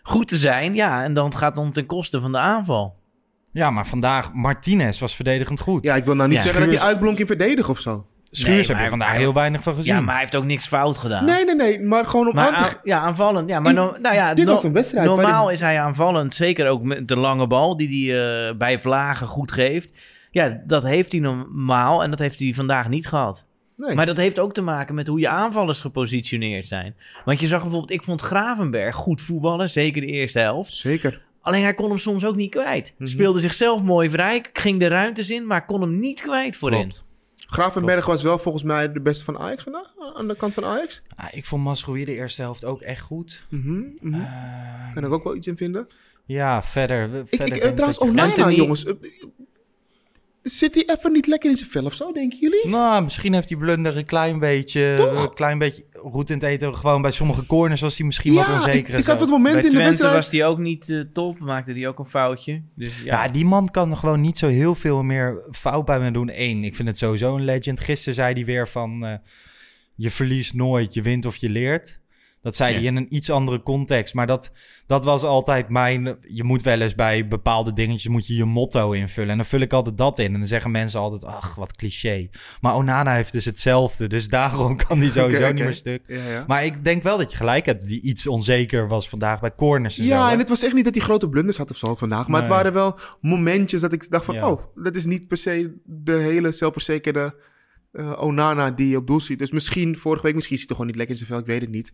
[0.06, 0.74] goed te zijn.
[0.74, 2.94] Ja, en dan gaat het dan ten koste van de aanval.
[3.52, 5.84] Ja, maar vandaag, Martinez was verdedigend goed.
[5.84, 8.06] Ja, ik wil nou niet Ja, zeggen dat hij uitblonk in verdedigen of zo.
[8.30, 9.94] Schuurs Nee, heb je vandaag heel weinig van gezien.
[9.94, 11.24] Ja, maar hij heeft ook niks fout gedaan.
[11.24, 11.80] Nee, nee, nee.
[11.82, 13.48] Maar gewoon om Maar aan ja, aanvallend.
[13.48, 15.80] Ja, maar In- no- nou ja, dit no- was een wedstrijd Normaal waarin- is hij
[15.80, 19.92] aanvallend, zeker ook met de lange bal die hij eh, bij Vlagen goed geeft.
[20.30, 23.46] Ja, dat heeft hij normaal en dat heeft hij vandaag niet gehad.
[23.76, 23.94] Nee.
[23.94, 26.94] Maar dat heeft ook te maken met hoe je aanvallers gepositioneerd zijn.
[27.24, 30.74] Want je zag bijvoorbeeld, ik vond Gravenberg goed voetballen, zeker de eerste helft.
[30.74, 31.22] Zeker.
[31.40, 32.94] Alleen hij kon hem soms ook niet kwijt.
[32.98, 33.08] Mhm.
[33.08, 36.80] Speelde zichzelf mooi vrij, ging de ruimtes in, maar kon hem niet kwijt voorin.
[36.80, 37.04] Klopt.
[37.48, 39.92] Gravenberg was wel volgens mij de beste van Ajax vandaag.
[40.14, 41.02] Aan de kant van Ajax.
[41.14, 43.46] Ah, ik vond Masroei de eerste helft ook echt goed.
[43.48, 43.82] Mhm.
[44.14, 45.86] Eh, Kan ik ook wel iets in vinden.
[46.24, 47.08] ja, verder.
[47.26, 48.84] verder ik, ik trouwens, Onana, Anthony- jongens.
[50.48, 52.68] Zit hij even niet lekker in zijn vel of zo, denken jullie?
[52.68, 55.24] Nou, misschien heeft hij blunder een klein beetje, Toch?
[55.24, 56.74] een klein beetje roet in het eten.
[56.76, 58.94] Gewoon bij sommige corners was hij misschien wat onzeker.
[58.94, 60.14] ik, ik had het moment Bij in de wedstrijd...
[60.14, 62.62] was hij ook niet eh, top, maakte hij ook een foutje.
[62.74, 66.10] Dus ja, Ja, die man kan gewoon niet zo heel veel meer fout bij me
[66.10, 66.30] doen.
[66.34, 67.80] Eén, ik vind het sowieso een legend.
[67.80, 69.04] Gisteren zei hij weer van...
[69.06, 69.14] eh,
[69.96, 72.00] je verliest nooit, je wint of je leert.
[72.46, 72.78] Dat zei Ja.
[72.78, 74.14] hij in een iets andere context.
[74.14, 74.52] Maar dat,
[74.86, 76.16] dat was altijd mijn...
[76.28, 79.30] Je moet wel eens bij bepaalde dingetjes moet je je motto invullen.
[79.30, 80.32] En dan vul ik altijd dat in.
[80.32, 82.28] En dan zeggen mensen altijd, ach, wat cliché.
[82.60, 84.06] Maar Onana heeft dus hetzelfde.
[84.06, 86.04] Dus daarom kan hij sowieso niet meer stuk.
[86.06, 86.44] Ja, ja.
[86.46, 87.86] Maar ik denk wel dat je gelijk hebt.
[87.86, 90.04] Die iets onzeker was vandaag bij corners en.
[90.04, 92.28] Ja, en het was echt niet dat hij grote blunders had of zo vandaag.
[92.28, 94.44] Maar het waren wel momentjes dat ik dacht van...
[94.44, 97.34] Oh, dat is niet per se de hele zelfverzekerde
[97.96, 99.38] eh, Onana die je op doel ziet.
[99.38, 101.46] Dus misschien vorige week, misschien zit hij gewoon niet lekker in zijn vel.
[101.46, 101.92] Ik weet het niet.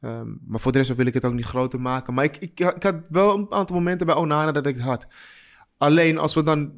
[0.00, 2.14] Ehm, maar voor de rest wil ik het ook niet groter maken.
[2.14, 5.06] Maar ik, ik, ik had wel een aantal momenten bij Onana dat ik het had.
[5.78, 6.72] Alleen als we dan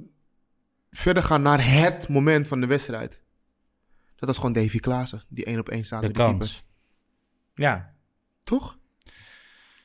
[0.90, 3.20] verder gaan naar het moment van de wedstrijd.
[4.16, 5.22] Dat was gewoon Davy Klaassen.
[5.28, 6.38] Die één op één staat de met de keeper.
[6.38, 6.64] kans.
[7.54, 7.90] ja.
[8.44, 8.76] Toch?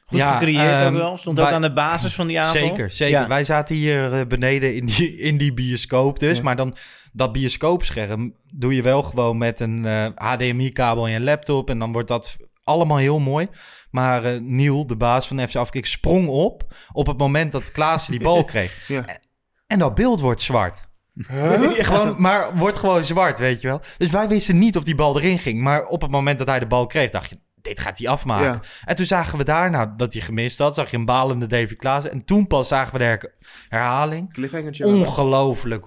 [0.05, 1.17] goed Ja, gecreëerd ehm, ook wel.
[1.17, 2.61] Stond wij- ook aan de basis van die aanval.
[2.67, 3.19] Zeker, zeker.
[3.19, 3.27] Ja.
[3.27, 6.37] Wij zaten hier eh, beneden in die, in die bioscoop dus.
[6.37, 6.43] Ja.
[6.43, 6.75] Maar dan
[7.13, 11.69] dat bioscoopscherm doe je wel gewoon met een eh, HDMI-kabel in je laptop.
[11.69, 13.47] En dan wordt dat allemaal heel mooi.
[13.91, 17.71] Maar eh Niel, de baas van de FC Afkik, sprong op op het moment dat
[17.71, 18.87] Klaassen die bal kreeg.
[18.87, 19.05] Ja.
[19.67, 20.85] En dat beeld wordt zwart.
[21.83, 23.81] gewoon, maar wordt gewoon zwart, weet je wel.
[23.97, 25.61] Dus wij wisten niet of die bal erin ging.
[25.61, 28.45] Maar op het moment dat hij de bal kreeg, dacht je, dit gaat hij afmaken.
[28.51, 28.61] Ja.
[28.85, 30.75] En toen zagen we daarna dat hij gemist had.
[30.75, 32.11] Zag je een balende Davy Klaassen.
[32.11, 33.35] En toen pas zagen we de her-
[33.69, 34.33] herhaling.
[35.01, 35.85] Ongelooflijk.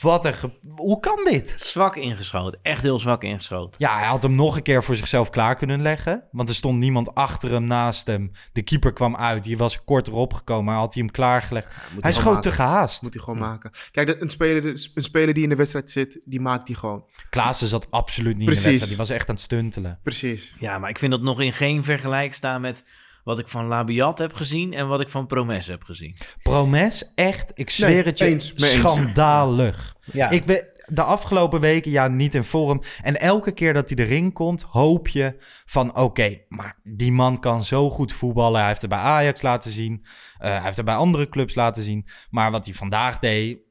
[0.00, 0.34] Wat een...
[0.34, 1.54] ge- Hoe kan dit?
[1.58, 2.58] Zwak ingeschoten.
[2.62, 3.74] Echt heel zwak ingeschoten.
[3.78, 6.22] Ja, hij had hem nog een keer voor zichzelf klaar kunnen leggen.
[6.32, 8.30] Want er stond niemand achter hem, naast hem.
[8.52, 9.44] De keeper kwam uit.
[9.44, 10.64] Die was kort erop gekomen.
[10.64, 11.66] Maar had hij hem klaargelegd.
[12.00, 13.02] Hij schoot te gehaast.
[13.02, 13.70] Moet hij gewoon maken.
[13.90, 17.04] Kijk, een speler, een speler die in de wedstrijd zit, die maakt die gewoon.
[17.30, 18.88] Klaassen zat absoluut niet in de wedstrijd.
[18.88, 19.98] Die was echt aan het stuntelen.
[20.02, 20.54] Precies.
[20.58, 22.82] Ja, maar ik vind dat nog in geen vergelijk staan met
[23.24, 26.16] wat ik van Labiat heb gezien en wat ik van Promes heb gezien.
[26.42, 28.80] Promes, echt, ik zweer Nee, het je, eens, mee eens.
[28.80, 29.96] schandalig.
[30.12, 30.30] Ja.
[30.30, 32.82] Ik we, de afgelopen weken, ja, niet in vorm.
[33.02, 35.96] En elke keer dat hij erin komt, hoop je van...
[35.96, 38.58] oké, maar die man kan zo goed voetballen.
[38.58, 40.04] Hij heeft het bij Ajax laten zien.
[40.38, 42.06] Eh, hij heeft het bij andere clubs laten zien.
[42.30, 43.62] Maar wat hij vandaag deed...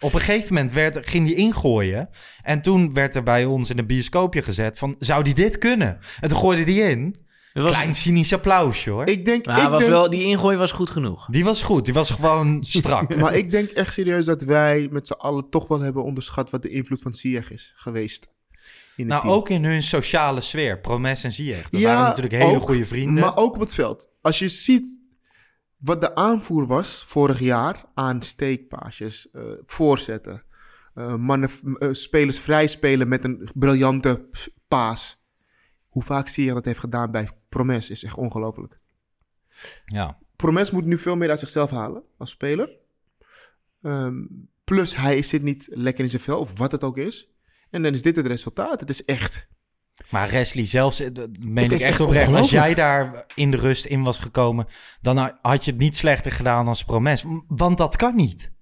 [0.00, 2.08] Op een gegeven moment werd, ging hij ingooien.
[2.42, 4.96] En toen werd er bij ons in een bioscoopje gezet van...
[4.98, 5.98] zou die dit kunnen?
[6.20, 7.26] En toen gooide hij in.
[7.52, 9.06] Het was, Klein cynisch applausje, hoor.
[9.06, 11.26] Ik denk, maar ik was denk, wel, die ingooi was goed genoeg.
[11.30, 11.84] Die was goed.
[11.84, 13.16] Die was gewoon strak.
[13.16, 16.62] maar ik denk echt serieus dat wij met z'n allen toch wel hebben onderschat wat
[16.62, 18.30] de invloed van Ziyech is geweest.
[18.96, 19.34] In het Nou, team.
[19.34, 20.78] ook in hun sociale sfeer.
[20.78, 21.70] Promes en Ziyech.
[21.70, 23.24] Dat Ja, waren natuurlijk hele ook, goede vrienden.
[23.24, 24.08] Maar ook op het veld.
[24.20, 25.00] Als je ziet
[25.76, 30.42] wat de aanvoer was vorig jaar aan steekpaasjes, eh, voorzetten,
[30.94, 34.28] eh, mannen, eh, spelers vrij spelen met een briljante
[34.68, 35.17] paas.
[35.98, 38.78] Hoe vaak zie je dat heeft gedaan bij Promes is echt ongelooflijk.
[39.84, 40.18] Ja.
[40.36, 42.70] Promes moet nu veel meer uit zichzelf halen als speler.
[43.82, 44.14] Ehm,
[44.64, 47.30] plus hij zit niet lekker in zijn vel, of wat het ook is.
[47.70, 48.80] En dan is dit het resultaat.
[48.80, 49.48] Het is echt...
[50.10, 52.32] Maar Wesley zelfs, dat meen ik is echt echt oprecht.
[52.32, 54.66] Als jij daar in de rust in was gekomen,
[55.00, 57.24] dan had je het niet slechter gedaan als Promes.
[57.46, 58.52] Want dat kan niet.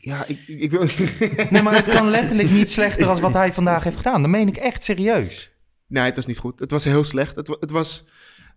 [0.00, 0.86] Ja, ik, ik, ik wil...
[1.50, 4.22] Nee, maar het kan letterlijk niet slechter als wat hij vandaag heeft gedaan.
[4.22, 5.53] Dat meen ik echt serieus.
[5.86, 6.58] Nee, het was niet goed.
[6.60, 7.36] Het was heel slecht.
[7.36, 8.04] Het, het, was,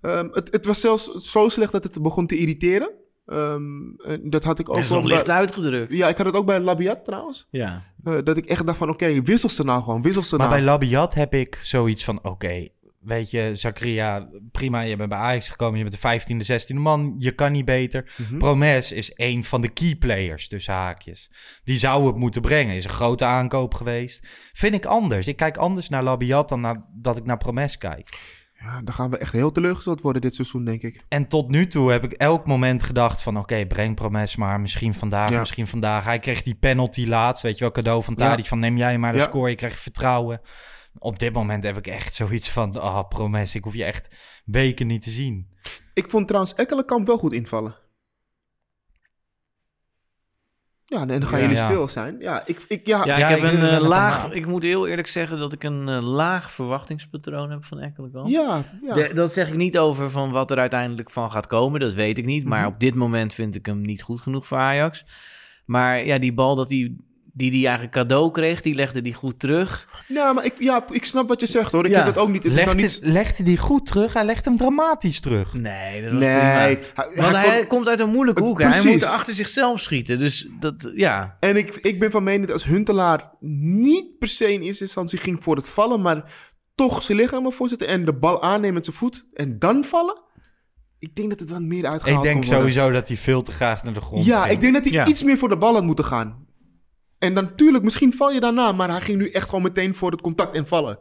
[0.01, 2.89] ehm, het, het was zelfs zo slecht dat het begon te irriteren.
[3.25, 5.93] Ehm, en dat had ik ook Dat is nog bij- licht uitgedrukt.
[5.93, 7.47] Ja, ik had het ook bij Labiat trouwens.
[7.49, 7.83] Ja.
[8.03, 10.59] Eh, dat ik echt dacht van, oké, wissel ze nou gewoon, wissel ze Maar nou.
[10.59, 12.67] bij Labiat heb ik zoiets van, oké,
[13.08, 17.15] weet je, Zakaria, prima, je bent bij Ajax gekomen, je bent de 15e, 16e man,
[17.17, 18.13] je kan niet beter.
[18.17, 18.38] Mhm.
[18.38, 21.32] Promes is een van de key players, tussen haakjes.
[21.63, 24.28] Die zou het moeten brengen, is een grote aankoop geweest.
[24.54, 25.28] Vind ik anders.
[25.28, 28.36] Ik kijk anders naar Labiat dan naar, dat ik naar Promes kijk.
[28.60, 31.02] Ja, dan gaan we echt heel teleurgesteld worden dit seizoen, denk ik.
[31.08, 33.38] En tot nu toe heb ik elk moment gedacht van...
[33.38, 35.39] oké, breng Promes maar, misschien vandaag, Ja.
[35.39, 36.04] misschien vandaag.
[36.06, 38.30] Hij kreeg die penalty laatst, weet je wel, cadeau van Ja.
[38.30, 38.46] Tadic...
[38.46, 39.24] van neem jij maar de Ja.
[39.24, 40.41] score, je krijgt vertrouwen.
[40.99, 42.81] Op dit moment heb ik echt zoiets van...
[42.81, 45.47] ah, Promes, ik hoef je echt weken niet te zien.
[45.93, 47.75] Ik vond trouwens Ekkelenkamp wel goed invallen.
[50.86, 51.45] Ja, en dan gaan Ja.
[51.45, 51.65] jullie Ja.
[51.65, 52.15] stil zijn.
[52.19, 54.31] Ja, ik, ik, ja, Ja, Ja, ik heb ik een eh, laag...
[54.31, 58.27] Ik moet heel eerlijk zeggen dat ik een eh, laag verwachtingspatroon heb van Ekkelenkamp.
[58.27, 58.93] ja, ja.
[58.93, 61.79] De- dat zeg ik niet over van wat er uiteindelijk van gaat komen.
[61.79, 62.45] Dat weet ik niet.
[62.45, 62.67] Maar Mhm.
[62.73, 65.05] op dit moment vind ik hem niet goed genoeg voor Ajax.
[65.65, 66.95] Maar ja, die bal dat hij
[67.38, 69.88] die die eigenlijk cadeau kreeg, die legde die goed terug.
[70.08, 71.86] Ja, maar ik, ja, ik snap wat je zegt hoor.
[71.86, 71.97] Ik Ja.
[71.97, 72.43] heb het ook niet.
[72.43, 73.13] Het is nou Legde, niet...
[73.13, 74.13] legde die goed terug?
[74.13, 75.54] Hij legt hem dramatisch terug.
[75.54, 76.52] Nee, dat was Nee, prima.
[76.52, 76.80] hij,
[77.15, 78.60] Want hij hij kon- komt uit een moeilijke hoek.
[78.62, 78.91] Hij precies.
[78.91, 80.19] moet achter zichzelf schieten.
[80.19, 81.38] Dus dat, ja.
[81.39, 85.17] En ik, ik ben van mening dat als Huntelaar niet per se in eerste instantie
[85.19, 86.34] ging voor het vallen, maar
[86.76, 90.21] toch zijn lichaam ervoor zetten en de bal aannemen met zijn voet en dan vallen.
[91.00, 93.84] Ik denk dat het dan meer uitgehaald Ik denk sowieso dat hij veel te graag
[93.84, 94.54] naar de grond Ja, ging.
[94.54, 95.06] ik denk dat hij Ja.
[95.06, 96.45] iets meer voor de bal had moeten gaan.
[97.19, 100.12] En dan natuurlijk, misschien val je daarna, maar hij ging nu echt gewoon meteen voor
[100.12, 100.99] het contact en vallen.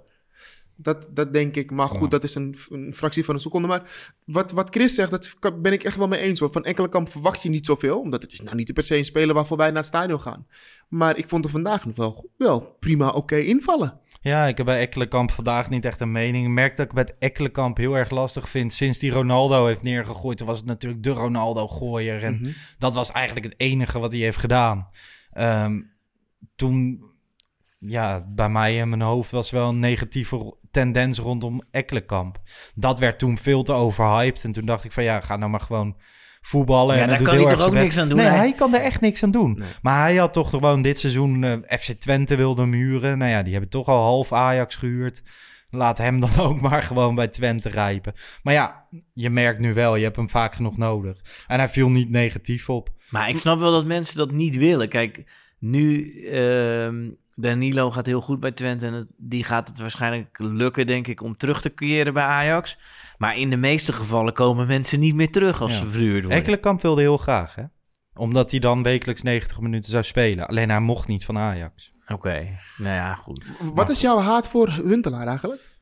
[0.78, 1.70] Dat, dat denk ik.
[1.70, 2.08] Maar goed, Ja.
[2.08, 3.68] dat is een, een fractie van een seconde.
[3.68, 6.40] Maar wat, wat Chris zegt, dat ben ik echt wel mee eens.
[6.40, 6.52] Hoor.
[6.52, 8.00] Van Ekkelenkamp verwacht je niet zoveel.
[8.00, 10.46] Omdat het is nou niet per se een speler waarvoor wij naar het stadion gaan.
[10.88, 14.00] Maar ik vond er vandaag nog wel, wel prima oké invallen.
[14.20, 16.46] Ja, ik heb bij Ekkelenkamp vandaag niet echt een mening.
[16.46, 18.72] Ik merk dat ik bij Ekkelenkamp heel erg lastig vind.
[18.72, 22.22] Sinds die Ronaldo heeft neergegooid, was het natuurlijk de Ronaldo-gooier.
[22.24, 22.50] En Mhm.
[22.78, 24.88] dat was eigenlijk het enige wat hij heeft gedaan.
[25.32, 25.80] Ehm,
[26.56, 27.04] toen,
[27.78, 32.40] ja, bij mij in mijn hoofd was wel een negatieve tendens rondom Ekkelenkamp.
[32.74, 34.44] Dat werd toen veel te overhyped.
[34.44, 35.96] En toen dacht ik van ja, ga nou maar gewoon
[36.40, 36.96] voetballen.
[36.96, 38.36] Ja, en daar kan hij toch ook niks aan doen, Nee, hè?
[38.36, 39.54] hij kan er echt niks aan doen.
[39.58, 39.68] Nee.
[39.82, 43.18] Maar hij had toch gewoon dit seizoen eh, FC Twente wilde hem huren.
[43.18, 45.22] Nou ja, die hebben toch al half Ajax gehuurd.
[45.70, 48.12] Laat hem dan ook maar gewoon bij Twente rijpen.
[48.42, 51.44] Maar ja, je merkt nu wel, je hebt hem vaak genoeg nodig.
[51.46, 52.90] En hij viel niet negatief op.
[53.10, 54.88] Maar ik snap wel dat mensen dat niet willen.
[54.88, 55.24] Kijk,
[55.58, 56.12] nu...
[56.26, 61.06] ehm, Danilo gaat heel goed bij Twente en het- die gaat het waarschijnlijk lukken, denk
[61.06, 62.78] ik, om terug te keren bij Ajax.
[63.18, 65.78] Maar in de meeste gevallen komen mensen niet meer terug als Ja.
[65.84, 66.30] ze verhuurd worden.
[66.36, 67.62] Ekkelenkamp wilde heel graag, hè?
[68.14, 70.46] Omdat hij dan wekelijks 90 minuten zou spelen.
[70.46, 71.92] Alleen hij mocht niet van Ajax.
[72.08, 72.38] Oké,
[72.76, 73.52] nou ja, goed.
[73.74, 75.75] Wat is jouw haat voor Huntelaar eigenlijk?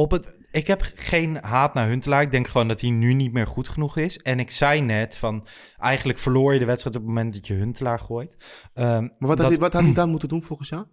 [0.00, 2.22] Op het, ik heb geen haat naar Huntelaar.
[2.22, 4.18] Ik denk gewoon dat hij nu niet meer goed genoeg is.
[4.18, 5.46] En ik zei net van...
[5.78, 8.36] Eigenlijk verloor je de wedstrijd op het moment dat je Huntelaar gooit.
[8.74, 10.84] Ehm, Maar wat, dat- had hij, wat had hij dan moeten doen volgens jou?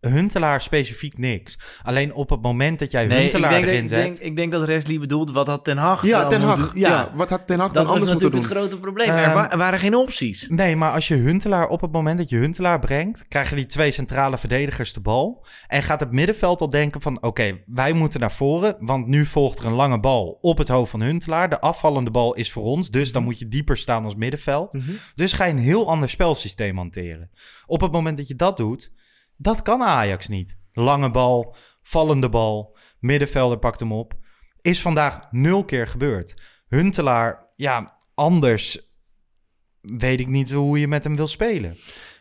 [0.00, 1.58] Huntelaar specifiek niks.
[1.82, 4.02] Alleen op het moment dat jij Nee, ik Huntelaar denk, dat, erin ik, zet...
[4.02, 6.74] denk, ik denk dat Wesley bedoelt, wat had Ten Hag Ja, Ten moeten- Hag.
[6.74, 7.12] Ja.
[7.14, 8.40] wat had Ten Hag dat dan was anders moeten natuurlijk doen?
[8.40, 9.08] het grote probleem.
[9.08, 10.46] Ehm, er, wa- er waren geen opties.
[10.48, 13.90] Nee, maar als je Huntelaar op het moment dat je Huntelaar brengt, krijgen die twee
[13.90, 15.46] centrale verdedigers de bal.
[15.66, 18.76] En gaat het middenveld al denken van oké, wij moeten naar voren.
[18.78, 21.48] Want nu volgt er een lange bal op het hoofd van Huntelaar.
[21.50, 24.72] De afvallende bal is voor ons, dus dan moet je dieper staan als middenveld.
[24.72, 24.90] Mhm.
[25.14, 27.30] Dus ga je een heel ander spelsysteem hanteren.
[27.66, 28.90] Op het moment dat je dat doet,
[29.40, 30.56] dat kan Ajax niet.
[30.72, 34.14] Lange bal, vallende bal, middenvelder pakt hem op.
[34.60, 36.42] Is vandaag nul keer gebeurd.
[36.68, 38.88] Huntelaar, ja, anders
[39.80, 41.70] weet ik niet hoe je met hem wil spelen.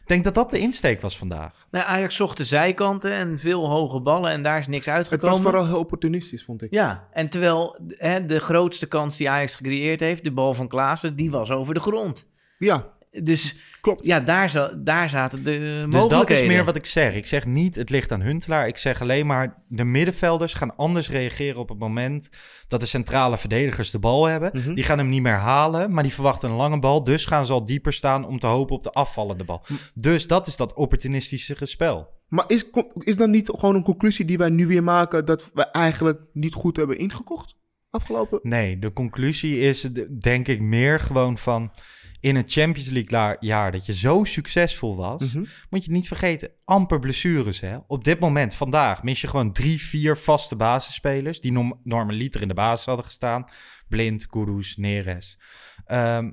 [0.02, 1.68] Ik denk dat dat de insteek was vandaag.
[1.72, 5.36] Nou, Ajax zocht de zijkanten en veel hoge ballen en daar is niks Het uitgekomen.
[5.36, 6.72] was vooral heel opportunistisch, vond ik.
[6.72, 11.16] Ja, en terwijl hè, de grootste kans die Ajax gecreëerd heeft, de bal van Klaassen,
[11.16, 12.28] die was over de grond.
[12.58, 14.06] Ja, Dus Klopt.
[14.06, 16.10] ja, daar, za- daar zaten de Dus mogelijkheden.
[16.18, 17.14] dat is meer wat ik zeg.
[17.14, 18.68] Ik zeg niet het ligt aan Huntelaar.
[18.68, 22.30] Ik zeg alleen maar de middenvelders gaan anders reageren op het moment
[22.68, 24.52] dat de centrale verdedigers de bal hebben.
[24.54, 24.74] Mhm.
[24.74, 27.04] Die gaan hem niet meer halen, maar die verwachten een lange bal.
[27.04, 29.66] Dus gaan ze al dieper staan om te hopen op de afvallende bal.
[29.94, 32.18] Dus dat is dat opportunistische spel.
[32.28, 35.64] Maar is, is dan niet gewoon een conclusie die wij nu weer maken dat we
[35.66, 37.58] eigenlijk niet goed hebben ingekocht?
[37.92, 38.40] Afgelopen?
[38.44, 41.72] Nee, de conclusie is de- denk ik meer gewoon van...
[42.20, 45.34] in een Champions League jaar dat je zo succesvol was...
[45.34, 45.44] Mhm.
[45.70, 47.60] moet je niet vergeten, amper blessures.
[47.60, 47.78] Hè?
[47.88, 51.42] Op dit moment, vandaag, mis je gewoon drie, vier vaste basisspelers...
[51.42, 53.44] die norm normaliter in de basis hadden gestaan.
[53.88, 55.40] Blind, Kudus, Neres.
[55.86, 56.32] Ehm,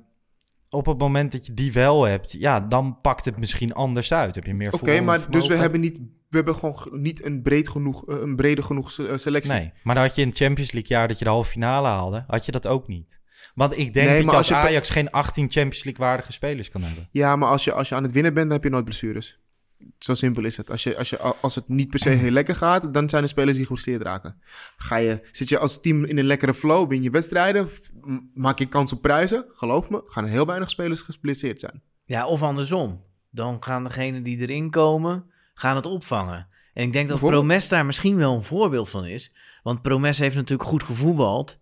[0.70, 4.35] op het moment dat je die wel hebt, ja, dan pakt het misschien anders uit.
[4.35, 7.42] Heb je meer Oké, maar dus we hebben niet, we hebben gewoon ge- niet een,
[7.42, 9.53] breed genoeg, eh, een brede genoeg eh, selectie.
[9.53, 11.88] Nee, maar dan had je in het Champions League jaar dat je de halve finale
[11.88, 13.20] haalde, had je dat ook niet.
[13.54, 16.32] Want ik denk Nee, dat je als als je- Ajax geen 18 Champions League waardige
[16.32, 17.09] spelers kan hebben.
[17.11, 19.38] Ja, maar als je, als je aan het winnen bent, dan heb je nooit blessures.
[19.98, 20.70] Zo simpel is het.
[20.70, 23.28] Als, je, als, je, als het niet per se heel lekker gaat, dan zijn er
[23.28, 24.40] spelers die geblesseerd raken.
[24.76, 27.68] Ga je, zit je als team in een lekkere flow, win je wedstrijden,
[28.35, 29.44] maak je kans op prijzen.
[29.54, 31.82] Geloof me, gaan er heel weinig spelers geblesseerd zijn.
[32.04, 33.02] Ja, of andersom.
[33.30, 36.48] Dan gaan degenen die erin komen, gaan het opvangen.
[36.74, 37.18] En ik denk dat?
[37.18, 39.32] Promes daar misschien wel een voorbeeld van is.
[39.62, 41.59] Want Promes heeft natuurlijk goed gevoetbald.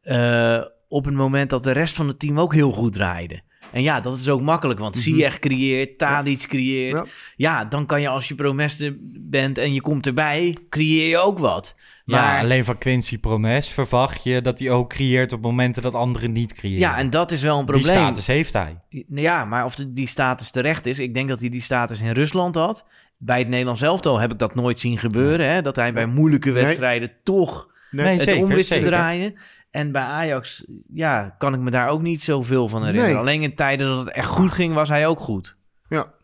[0.00, 0.62] eh,
[0.94, 3.40] op het moment dat de rest van het team ook heel goed draaide.
[3.72, 6.96] En ja, dat is ook makkelijk, want Ziyech creëert, Tadic creëert.
[6.98, 7.04] Ja.
[7.36, 7.64] Ja.
[7.64, 11.74] dan kan je als je Promes bent en je komt erbij, creëer je ook wat.
[12.04, 15.94] Ja, Maar, alleen van Quincy Promes verwacht je dat hij ook creëert op momenten dat
[15.94, 16.78] anderen niet creëren.
[16.78, 17.96] ja, en dat is wel een die probleem.
[17.96, 18.80] status heeft hij.
[19.08, 22.54] Ja, maar of die status terecht is, ik denk dat hij die status in Rusland
[22.54, 22.84] had.
[23.18, 25.48] Bij het Nederlands elftal heb ik dat nooit zien gebeuren.
[25.52, 25.62] Hè?
[25.62, 26.64] Dat hij bij moeilijke Nee.
[26.64, 29.34] wedstrijden toch Nee, het zeker, om wist te draaien.
[29.74, 33.10] En bij Ajax, ja, kan ik me daar ook niet zoveel van herinneren.
[33.10, 33.20] Nee.
[33.20, 35.56] Alleen in tijden dat het echt goed ging, was hij ook goed.
[35.88, 36.14] Ja.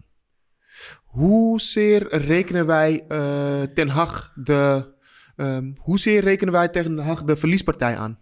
[1.05, 4.93] Hoezeer rekenen wij eh, Ten Hag de...
[5.37, 8.19] ehm hoezeer rekenen wij Ten Hag de verliespartij aan?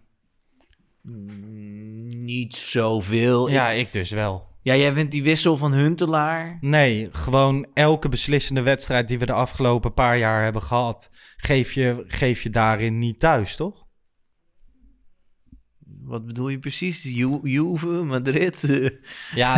[2.23, 3.47] Niet zoveel.
[3.47, 3.53] Ja.
[3.53, 4.47] Ja, ik dus wel.
[4.61, 6.57] ja, jij vindt die wissel van Huntelaar.
[6.61, 12.03] Nee, gewoon elke beslissende wedstrijd die we de afgelopen paar jaar hebben gehad, geef je,
[12.07, 13.87] geef je daarin niet thuis, toch?
[16.09, 17.03] Wat bedoel je precies?
[17.03, 18.63] Ju Juve, Madrid.
[19.35, 19.57] Ja,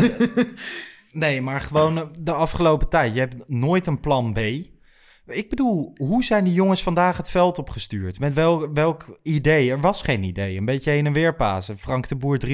[1.12, 3.14] nee, maar gewoon eh, de afgelopen tijd.
[3.14, 4.38] Je hebt nooit een plan B.
[5.26, 8.20] Ik bedoel, hoe zijn die jongens vandaag het veld opgestuurd?
[8.20, 9.70] Met wel, welk idee?
[9.72, 10.58] Er was geen idee.
[10.58, 11.78] Een beetje heen en weer pasen.
[11.78, 12.54] Frank de Boer 3.0.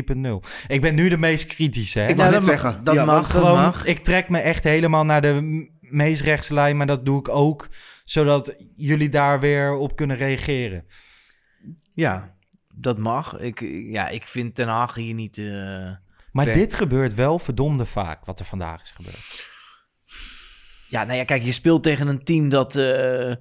[0.67, 2.07] Ik ben nu de meest kritische, hè?
[2.07, 2.83] Ik dat mag- zeggen.
[2.83, 3.86] dat Ja, mag, dat gewoon, mag.
[3.86, 7.67] ik trek me echt helemaal naar de meest rechtse lijn, maar dat doe ik ook
[8.05, 10.86] zodat jullie daar weer op kunnen reageren.
[11.93, 12.36] Ja,
[12.79, 13.37] dat mag.
[13.39, 13.59] Ik,
[13.91, 15.37] ja, ik vind Ten Hag hier niet...
[15.37, 15.45] eh,
[16.31, 19.45] Maar Ver- dit gebeurt wel verdomde vaak, wat er vandaag is gebeurd.
[20.89, 23.35] Ja, nou ja, kijk, je speelt tegen een team dat eh,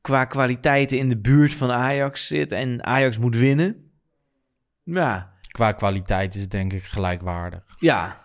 [0.00, 3.90] qua kwaliteiten in de buurt van Ajax zit en Ajax moet winnen.
[4.84, 7.62] Ja, Qua kwaliteit is het denk ik gelijkwaardig.
[7.78, 8.20] ja,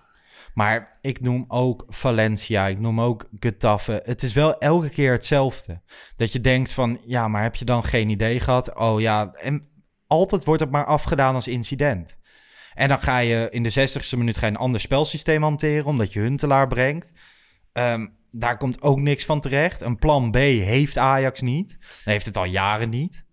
[0.53, 4.01] Maar ik noem ook Valencia, ik noem ook Getafe.
[4.05, 5.81] Het is wel elke keer hetzelfde.
[6.15, 8.75] Dat je denkt van, ja, maar heb je dan geen idee gehad?
[8.75, 9.67] Oh ja, en
[10.07, 12.19] altijd wordt het maar afgedaan als incident.
[12.73, 16.13] En dan ga je in de 60ste minuut ga je een ander spelsysteem hanteren, omdat
[16.13, 17.11] je Huntelaar brengt.
[17.73, 19.81] Ehm, daar komt ook niks van terecht.
[19.81, 21.77] Een plan B heeft Ajax niet.
[21.79, 23.25] Dat heeft het al jaren niet.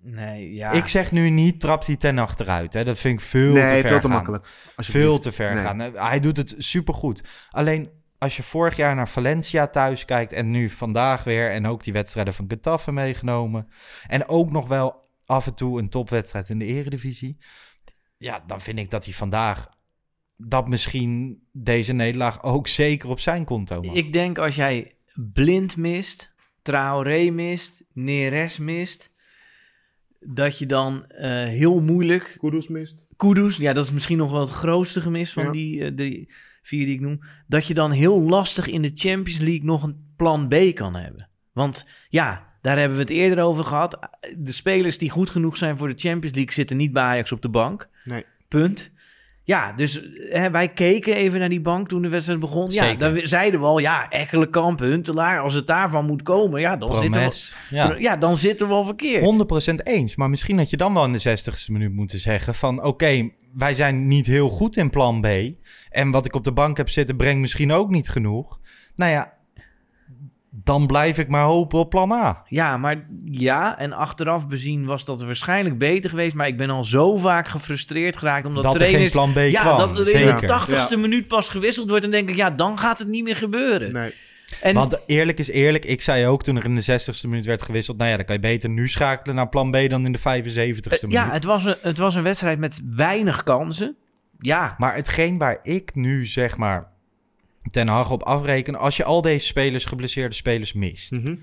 [0.00, 0.70] nee, ja.
[0.72, 2.72] Ik zeg nu niet, trapt hij ten achteruit.
[2.72, 2.84] Hè?
[2.84, 4.10] Dat vind ik veel te nee, ver veel te gaan.
[4.16, 4.46] makkelijk.
[4.76, 5.06] Alsjeblieft.
[5.06, 5.64] Veel te ver Nee.
[5.64, 5.78] gaan.
[6.08, 7.22] Hij doet het supergoed.
[7.50, 11.84] Alleen als je vorig jaar naar Valencia thuis kijkt en nu vandaag weer en ook
[11.84, 13.68] die wedstrijden van Getafe meegenomen
[14.06, 17.36] en ook nog wel af en toe een topwedstrijd in de eredivisie.
[18.16, 19.68] Ja, dan vind ik dat hij vandaag
[20.36, 23.94] dat misschien deze nederlaag ook zeker op zijn konto mag.
[23.94, 24.92] Ik denk als jij
[25.32, 29.10] blind mist, Traoré mist, Neres mist,
[30.20, 33.06] dat je dan eh, heel moeilijk Kudus mist.
[33.16, 35.50] Kudus, ja, dat is misschien nog wel het grootste gemis van Ja.
[35.50, 36.32] die eh, drie,
[36.62, 37.20] vier die ik noem.
[37.46, 41.30] Dat je dan heel lastig in de Champions League nog een plan B kan hebben.
[41.52, 43.98] Want ja, daar hebben we het eerder over gehad.
[44.38, 47.42] De spelers die goed genoeg zijn voor de Champions League zitten niet bij Ajax op
[47.42, 47.88] de bank.
[48.04, 48.24] Nee.
[48.48, 48.90] Punt.
[49.42, 50.00] Ja, dus
[50.30, 52.70] hè, wij keken even naar die bank toen de wedstrijd begon.
[52.70, 52.98] Ja, Zeker.
[52.98, 57.22] dan zeiden we al, ja, Ekkelenkamp, Huntelaar, als het daarvan moet komen, ja, dan zitten
[57.22, 57.50] we.
[57.70, 57.94] Ja.
[57.98, 59.72] ja, dan zitten we al verkeerd.
[59.72, 60.16] 100% eens.
[60.16, 62.82] Maar misschien had je dan wel in de 60ste minuut moeten zeggen van...
[62.82, 65.26] oké, wij zijn niet heel goed in plan B.
[65.90, 68.60] En wat ik op de bank heb zitten brengt misschien ook niet genoeg.
[68.96, 69.33] Nou ja,
[70.62, 72.42] dan blijf ik maar hopen op plan A.
[72.46, 76.34] Ja, maar ja, en achteraf bezien was dat waarschijnlijk beter geweest.
[76.34, 79.12] Maar ik ben al zo vaak gefrustreerd geraakt omdat Dat er geen trainers...
[79.12, 82.04] plan B ja, kwam, dat er in de tachtigste minuut pas gewisseld wordt.
[82.04, 83.92] En denk ik, ja, dan gaat het niet meer gebeuren.
[83.92, 84.12] Nee.
[84.60, 87.62] En Want eerlijk is eerlijk, ik zei ook toen er in de 60ste minuut werd
[87.62, 87.96] gewisseld...
[87.96, 90.22] nou ja, dan kan je beter nu schakelen naar plan B dan in de 75ste
[90.22, 91.12] eh, minuut.
[91.12, 93.96] ja, het was, een, het was een wedstrijd met weinig kansen.
[94.38, 96.92] Ja, Maar hetgeen waar ik nu zeg maar
[97.70, 98.74] ten Hag op afreken...
[98.76, 101.10] als je al deze spelers, geblesseerde spelers mist...
[101.10, 101.36] Mhm.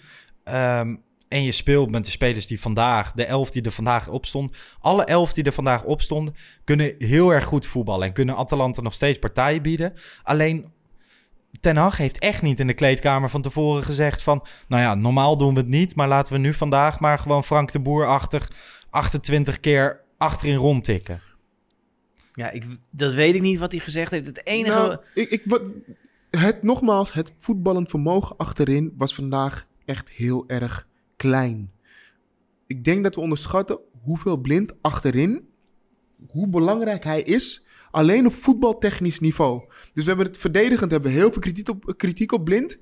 [0.44, 0.96] ehm,
[1.28, 4.58] en je speelt met de spelers die vandaag, de elf die er vandaag op stond...
[4.80, 8.08] alle elf die er vandaag op stonden, kunnen heel erg goed voetballen...
[8.08, 9.94] en kunnen Atalanta nog steeds partijen bieden.
[10.24, 10.72] Alleen
[11.60, 14.46] Ten Hag heeft echt niet in de kleedkamer van tevoren gezegd van...
[14.68, 17.72] nou ja, normaal doen we het niet, maar laten we nu vandaag maar gewoon Frank
[17.72, 18.52] de Boer-achtig...
[18.90, 21.22] 28 keer achterin rondtikken.
[22.32, 24.26] ja ik, dat weet ik niet wat hij gezegd heeft.
[24.26, 24.76] Het enige...
[24.76, 25.62] Nou, ik, ik, wat,
[26.32, 31.72] het, nogmaals, het voetballend vermogen achterin was vandaag echt heel erg klein.
[32.68, 35.48] Ik denk dat we onderschatten hoeveel blind achterin,
[36.28, 39.62] hoe belangrijk hij is, alleen op voetbaltechnisch niveau.
[39.94, 42.78] Dus we hebben het verdedigend, hebben we heel veel kritiek op, kritiek op blind.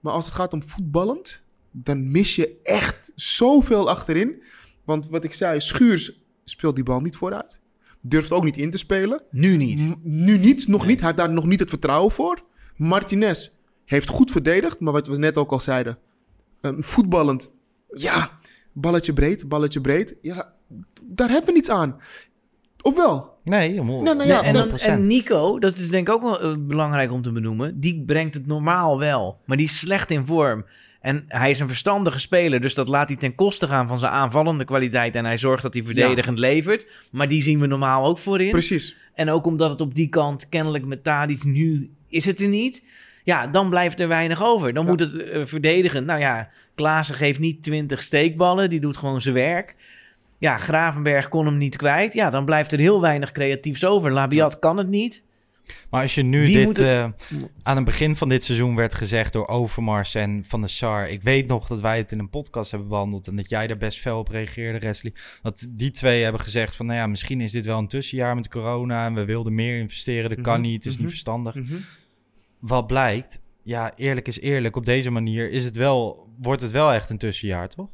[0.00, 4.42] Maar als het gaat om voetballend, dan mis je echt zoveel achterin.
[4.84, 7.58] Want wat ik zei, Schuurs speelt die bal niet vooruit.
[8.02, 9.22] Durft ook niet in te spelen.
[9.30, 9.80] nu niet.
[9.80, 10.96] M- nu niet, nog niet.
[10.98, 12.44] Hij heeft daar nog niet het vertrouwen voor.
[12.76, 13.48] Martinez
[13.84, 15.98] heeft goed verdedigd, maar wat we net ook al zeiden.
[16.60, 17.50] ehm, voetballend,
[17.94, 18.30] ja,
[18.72, 20.16] balletje breed, balletje breed.
[20.22, 20.52] Ja,
[21.02, 21.96] daar hebben we niets aan.
[22.82, 23.34] Of wel?
[23.44, 24.82] Nee, helemaal- Nee, nou ja, Nee, en, dan, 100%.
[24.90, 27.80] en Nico, dat is denk ik ook wel eh, belangrijk om te benoemen.
[27.80, 30.64] Die brengt het normaal wel, maar die is slecht in vorm.
[31.00, 34.12] En hij is een verstandige speler, dus dat laat hij ten koste gaan van zijn
[34.12, 35.14] aanvallende kwaliteit.
[35.14, 36.86] En hij zorgt dat hij verdedigend levert.
[37.12, 38.50] Maar die zien we normaal ook voorin.
[38.50, 38.96] Precies.
[39.14, 42.82] En ook omdat het op die kant kennelijk met Tadic nu is het er niet.
[43.24, 44.72] Ja, dan blijft er weinig over.
[44.74, 44.90] Dan Ja.
[44.90, 46.04] moet het eh, verdedigen.
[46.04, 48.68] Nou ja, Klaassen geeft niet 20 steekballen.
[48.70, 49.74] Die doet gewoon zijn werk.
[50.38, 52.12] Ja, Gravenberg kon hem niet kwijt.
[52.12, 54.12] Ja, dan blijft er heel weinig creatiefs over.
[54.12, 55.22] Labiat kan het niet.
[55.90, 57.04] Maar als je nu Wie dit het- eh,
[57.62, 61.08] aan het begin van dit seizoen werd gezegd door Overmars en Van der Sar.
[61.08, 63.76] Ik weet nog dat wij het in een podcast hebben behandeld en dat jij daar
[63.76, 65.12] best fel op reageerde, Wesley.
[65.42, 68.48] Dat die twee hebben gezegd van, nou ja, misschien is dit wel een tussenjaar met
[68.48, 70.30] corona en we wilden meer investeren.
[70.30, 71.00] Dat kan Mhm, niet, het is mhm.
[71.00, 71.54] niet verstandig.
[71.54, 71.74] Mhm.
[72.58, 76.92] Wat blijkt, ja, eerlijk is eerlijk, op deze manier is het wel, wordt het wel
[76.92, 77.88] echt een tussenjaar, toch?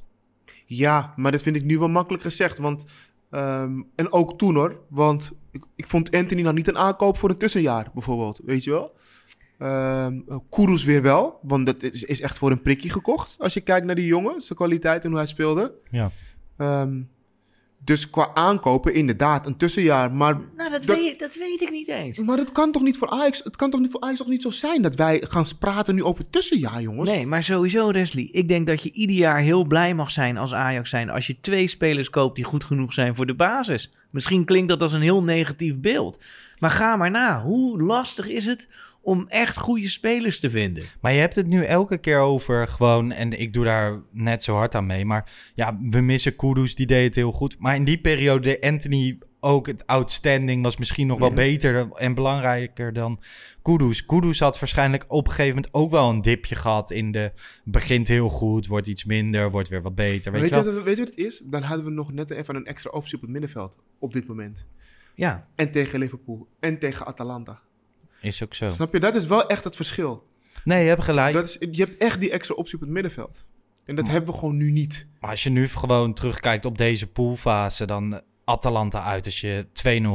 [0.66, 2.58] Ja, maar dat vind ik nu wel makkelijk gezegd.
[2.58, 2.84] Want,
[3.30, 4.80] ehm, en ook toen hoor.
[4.88, 8.40] Want ik, ik vond Anthony nou niet een aankoop voor een tussenjaar, bijvoorbeeld.
[8.44, 8.94] Weet je wel?
[9.58, 11.38] Ehm Kudus weer wel.
[11.42, 13.34] Want dat is, is echt voor een prikje gekocht.
[13.38, 15.74] Als je kijkt naar die jongen, zijn kwaliteit en hoe hij speelde.
[15.90, 16.10] Ja.
[16.56, 17.00] Ehm,
[17.84, 20.12] dus qua aankopen, inderdaad, een tussenjaar.
[20.12, 22.18] Maar, Nou, dat, Dat- Weet, dat weet ik niet eens.
[22.18, 24.42] maar het kan toch niet voor Ajax, het kan toch niet voor Ajax toch niet
[24.42, 27.10] zo zijn dat wij gaan praten nu over tussenjaar, jongens?
[27.10, 28.28] Nee, maar sowieso, Wesley.
[28.32, 31.10] Ik denk dat je ieder jaar heel blij mag zijn als Ajax zijn...
[31.10, 33.90] als je twee spelers koopt die goed genoeg zijn voor de basis.
[34.10, 36.18] Misschien klinkt dat als een heel negatief beeld.
[36.58, 37.42] Maar ga maar na.
[37.42, 38.68] Hoe lastig is het
[39.02, 40.84] om echt goede spelers te vinden?
[41.00, 44.54] Maar je hebt het nu elke keer over gewoon, en ik doe daar net zo
[44.54, 47.56] hard aan mee, maar ja, we missen Kudus, die deed het heel goed.
[47.58, 51.34] Maar in die periode Anthony ook het outstanding, was misschien nog wel Ja.
[51.34, 53.20] beter en belangrijker dan
[53.62, 54.06] Kudus.
[54.06, 57.32] Kudus had waarschijnlijk op een gegeven moment ook wel een dipje gehad in de,
[57.64, 60.96] begint heel goed, wordt iets minder, wordt weer wat beter, weet, weet, je wat, weet
[60.96, 61.38] je wat het is?
[61.38, 63.78] Dan hadden we nog net even een extra optie op het middenveld.
[63.98, 64.66] Op dit moment.
[65.14, 66.48] Ja, En tegen Liverpool.
[66.60, 67.60] En tegen Atalanta.
[68.22, 68.70] Is ook zo.
[68.70, 69.00] Snap je?
[69.00, 70.26] Dat is wel echt het verschil.
[70.64, 71.34] Nee, je hebt gelijk.
[71.34, 73.44] Dat is, je hebt echt die extra optie op het middenveld.
[73.84, 75.06] En dat hebben we gewoon nu niet.
[75.20, 79.66] Maar als je nu gewoon terugkijkt op deze poolfase, dan Atalanta uit als je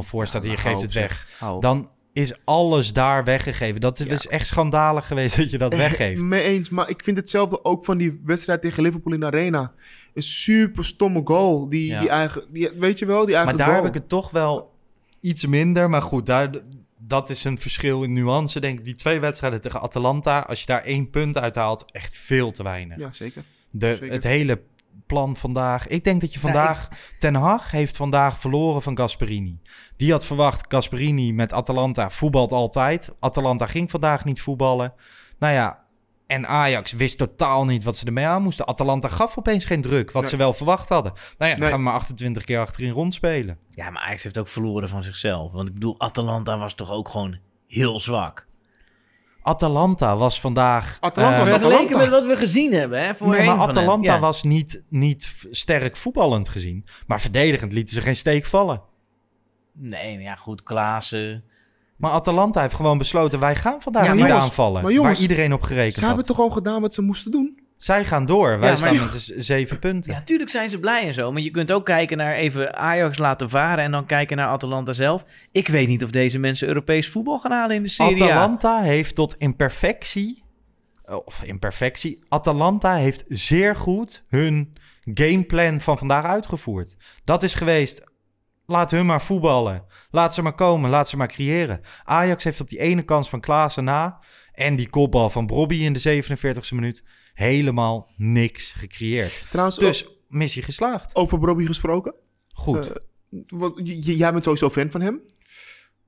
[0.04, 1.40] 2-0 voor staat en je geeft het weg.
[1.60, 3.82] dan is alles daar weggegeven.
[3.82, 4.12] Dat is Ja.
[4.12, 6.22] dus echt schandalig geweest dat je dat weggeeft.
[6.22, 9.72] Mee eens, maar ik vind hetzelfde ook van die wedstrijd tegen Liverpool in de Arena.
[10.14, 11.70] Een super stomme goal.
[11.70, 12.00] Die, Ja.
[12.00, 13.86] die eigen, die, weet je wel, die eigen Maar daar goal.
[13.86, 14.74] heb ik het toch wel
[15.20, 15.90] iets minder.
[15.90, 16.50] Maar goed, daar,
[17.08, 18.86] dat is een verschil in nuance, denk ik.
[18.86, 22.98] Die twee wedstrijden tegen Atalanta, als je daar één punt uithaalt, echt veel te weinig.
[22.98, 23.44] Ja, zeker.
[23.72, 24.12] De, zeker.
[24.12, 24.62] het hele
[25.06, 25.88] plan vandaag.
[25.88, 26.90] Ik denk dat je vandaag...
[27.20, 29.60] Ten Hag heeft vandaag verloren van Gasperini.
[29.96, 33.12] Die had verwacht, Gasperini met Atalanta voetbalt altijd.
[33.20, 34.94] Atalanta ging vandaag niet voetballen.
[35.40, 35.86] Nou ja,
[36.28, 38.68] en Ajax wist totaal niet wat ze ermee aan moesten.
[38.68, 40.32] Atalanta gaf opeens geen druk, wat Nee.
[40.32, 41.12] ze wel verwacht hadden.
[41.14, 41.70] Nou ja, dan Nee.
[41.70, 43.58] gaan we maar 28 keer achterin rondspelen.
[43.72, 45.52] ja, maar Ajax heeft ook verloren van zichzelf.
[45.52, 47.38] Want ik bedoel, Atalanta was toch ook gewoon
[47.68, 48.46] heel zwak.
[49.42, 50.98] Atalanta was vandaag...
[51.00, 52.00] Atalanta eh, was Vergeleken Atalanta.
[52.04, 53.12] met wat we gezien hebben, hè?
[53.20, 53.58] Nee, maar.
[53.58, 54.20] Atalanta Ja.
[54.20, 56.86] was niet, niet sterk voetballend gezien.
[57.08, 58.82] Maar verdedigend lieten ze geen steek vallen.
[59.74, 61.44] Nee, maar ja, goed, Klaassen.
[61.98, 64.84] Maar Atalanta heeft gewoon besloten, wij gaan vandaag Ja, niet jongens, aanvallen.
[64.84, 66.26] maar jongens, waar iedereen op Ze gerekend hebben had.
[66.28, 67.60] toch al gedaan wat ze moesten doen?
[67.78, 68.60] Zij gaan door.
[68.60, 70.12] Wij Ja, staan met zeven punten.
[70.14, 71.32] Ja, tuurlijk zijn ze blij en zo.
[71.32, 74.94] Maar je kunt ook kijken naar even Ajax laten varen en dan kijken naar Atalanta
[74.94, 75.26] zelf.
[75.52, 78.26] Ik weet niet of deze mensen Europees voetbal gaan halen in de Serie A.
[78.26, 80.44] Atalanta heeft tot imperfectie,
[81.26, 84.74] of imperfectie, Atalanta heeft zeer goed hun
[85.14, 86.96] gameplan van vandaag uitgevoerd.
[87.24, 88.04] Dat is geweest,
[88.68, 89.86] laat hun maar voetballen.
[90.10, 91.82] Laat ze maar komen, laat ze maar creëren.
[92.04, 94.20] Ajax heeft op die ene kans van Klaassen na
[94.54, 97.04] en die kopbal van Brobby in de 47e minuut
[97.34, 99.46] helemaal niks gecreëerd.
[99.50, 101.16] Trouwens, Dus missie geslaagd.
[101.16, 102.16] over Bobby gesproken.
[102.54, 102.92] Goed.
[102.92, 102.96] Eh,
[103.48, 103.74] wat,
[104.16, 105.22] jij bent sowieso fan van hem.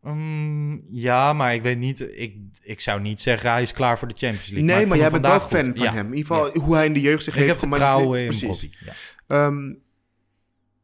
[0.01, 2.19] Mm, ja, maar ik weet niet.
[2.19, 4.75] Ik, ik zou niet zeggen hij is klaar voor de Champions League.
[4.75, 5.77] nee, maar jij bent wel fan goed.
[5.77, 5.93] van Ja.
[5.93, 6.05] hem.
[6.11, 6.59] In ieder geval Ja.
[6.61, 8.47] hoe hij in de jeugd zich Ik heeft heb vertrouwen in Precies.
[8.47, 8.69] Bobby.
[8.85, 8.91] Ja.
[9.27, 9.73] Ehm,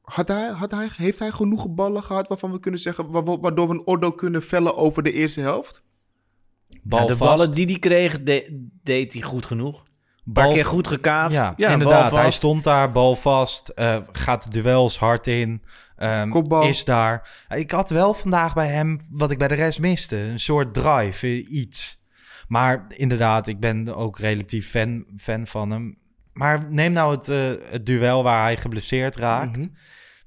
[0.05, 3.39] had hij, had hij, heeft hij genoeg ballen gehad waarvan we kunnen zeggen, wa- wa-
[3.39, 5.83] waardoor we een oordeel kunnen vellen over de eerste helft?
[6.83, 7.35] Bal Ja, de vast.
[7.35, 9.83] ballen die hij kreeg, de- deed hij goed genoeg.
[10.25, 11.39] Een paar Bal- keer goed gekaatst.
[11.57, 12.09] Ja, inderdaad.
[12.11, 13.67] bal Hij stond daar, bal vast.
[13.69, 15.61] eh, gaat de duels hard in.
[15.95, 16.63] ehm, Kopbal.
[16.63, 17.45] Is daar.
[17.49, 20.15] Ik had wel vandaag bij hem wat ik bij de rest miste.
[20.15, 22.03] Een soort drive, eh, iets.
[22.47, 25.97] Maar inderdaad, ik ben ook relatief fan, fan van hem.
[26.35, 29.57] Maar neem nou het, eh, het duel waar hij geblesseerd raakt.
[29.57, 29.67] Mhm.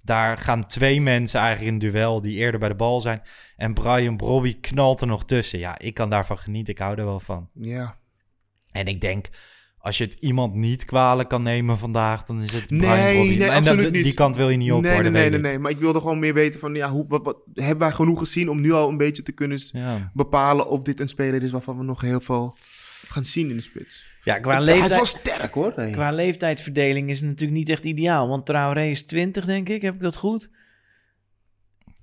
[0.04, 3.22] Daar gaan twee mensen eigenlijk in duel die eerder bij de bal zijn.
[3.56, 5.58] En Brian Brobby knalt er nog tussen.
[5.58, 6.72] Ja, ik kan daarvan genieten.
[6.74, 7.48] Ik hou er wel van.
[7.54, 7.96] Ja.
[8.72, 9.26] En ik denk,
[9.78, 13.36] als je het iemand niet kwalijk kan nemen vandaag, dan is het Nee, Brian Brobby.
[13.36, 14.04] nee, en dat- absoluut niet.
[14.04, 15.58] die kant wil je niet op nee, worden, nee, nee, nee, nee.
[15.58, 18.48] Maar ik wilde gewoon meer weten van, ja, hoe, wat, wat, hebben wij genoeg gezien
[18.48, 20.10] om nu al een beetje te kunnen Ja.
[20.14, 22.56] bepalen of dit een speler is waarvan we nog heel veel
[23.08, 24.04] gaan zien in de spits?
[24.28, 25.72] Ja, qua, Hij is wel leeftijd, sterk hoor.
[25.76, 25.90] Nee.
[25.92, 28.28] qua leeftijdsverdeling is het natuurlijk niet echt ideaal.
[28.28, 29.82] Want Traoré is 20, denk ik.
[29.82, 30.50] Heb ik dat goed?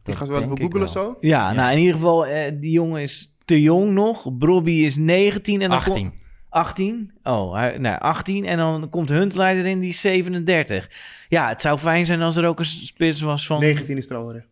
[0.03, 0.87] Ik ga zo wel even wel.
[0.87, 1.17] zo.
[1.19, 4.37] Ja, nou in ieder geval, eh, die jongen is te jong nog.
[4.37, 5.93] Brobby is 19 en dan 18.
[5.93, 7.11] komt- 18?
[7.23, 8.45] Oh, hij, nou, 18.
[8.45, 10.89] En dan komt Huntelaar erin, die is 37.
[11.29, 14.43] Ja, het zou fijn zijn als er ook een spits was van 19 is trouwens.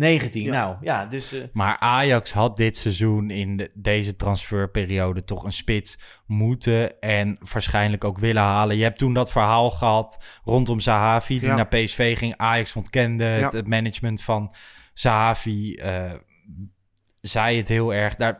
[0.00, 0.42] 19.
[0.42, 0.50] Ja.
[0.50, 1.32] Nou, ja, dus...
[1.32, 7.36] eh, Maar Ajax had dit seizoen in de- deze transferperiode toch een spits moeten en
[7.52, 8.76] waarschijnlijk ook willen halen.
[8.76, 11.54] Je hebt toen dat verhaal gehad rondom Zahavi, die Ja.
[11.54, 12.36] naar PSV ging.
[12.36, 13.58] Ajax ontkende het, Ja.
[13.58, 14.54] het management van
[14.94, 15.74] Zahavi.
[15.74, 16.12] eh,
[17.20, 18.14] zei het heel erg.
[18.14, 18.38] Daar,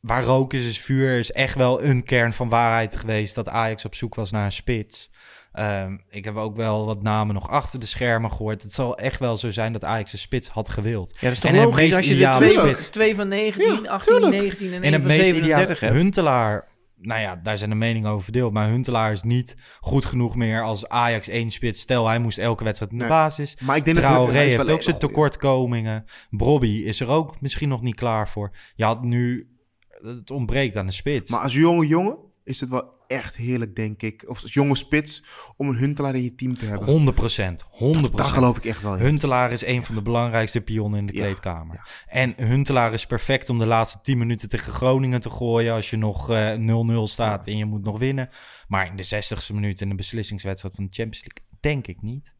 [0.00, 3.84] waar rook is, is vuur is echt wel een kern van waarheid geweest dat Ajax
[3.84, 5.10] op zoek was naar een spits.
[5.52, 8.62] Ehm, ik heb ook wel wat namen nog achter de schermen gehoord.
[8.62, 11.12] Het zal echt wel zo zijn dat Ajax een spits had gewild.
[11.14, 14.12] ja, dat is toch En logisch als je er twee, twee van 19, Ja, 18,
[14.12, 14.32] tuurlijk.
[14.42, 15.92] 19 en van meest 37 ideale hebt.
[15.92, 18.52] Huntelaar, nou ja, daar zijn de meningen over verdeeld.
[18.52, 21.80] Maar Huntelaar is niet goed genoeg meer als Ajax één spits.
[21.80, 23.12] Stel, hij moest elke wedstrijd in de Nee.
[23.12, 23.56] basis.
[23.60, 26.04] Maar ik denk dat Traoré heeft ook zijn tekortkomingen.
[26.30, 28.50] Brobby is er ook misschien nog niet klaar voor.
[28.74, 29.48] Je had nu...
[30.02, 31.30] Het ontbreekt aan de spits.
[31.30, 34.24] Maar als jonge jongen is het wel echt heerlijk, denk ik.
[34.26, 35.24] Of als jonge spits,
[35.56, 36.88] om een Huntelaar in je team te hebben.
[36.88, 37.64] 100 procent.
[37.70, 38.96] 100 Dat geloof ik echt wel.
[38.96, 39.02] ja.
[39.02, 42.02] Huntelaar is een van de belangrijkste pionnen in de Ja, kleedkamer.
[42.06, 45.96] En Huntelaar is perfect om de laatste 10 minuten tegen Groningen te gooien als je
[45.96, 48.28] nog eh, 0-0 staat en je moet nog winnen.
[48.68, 52.34] Maar in de 60ste minuut in de beslissingswedstrijd van de Champions League denk ik niet.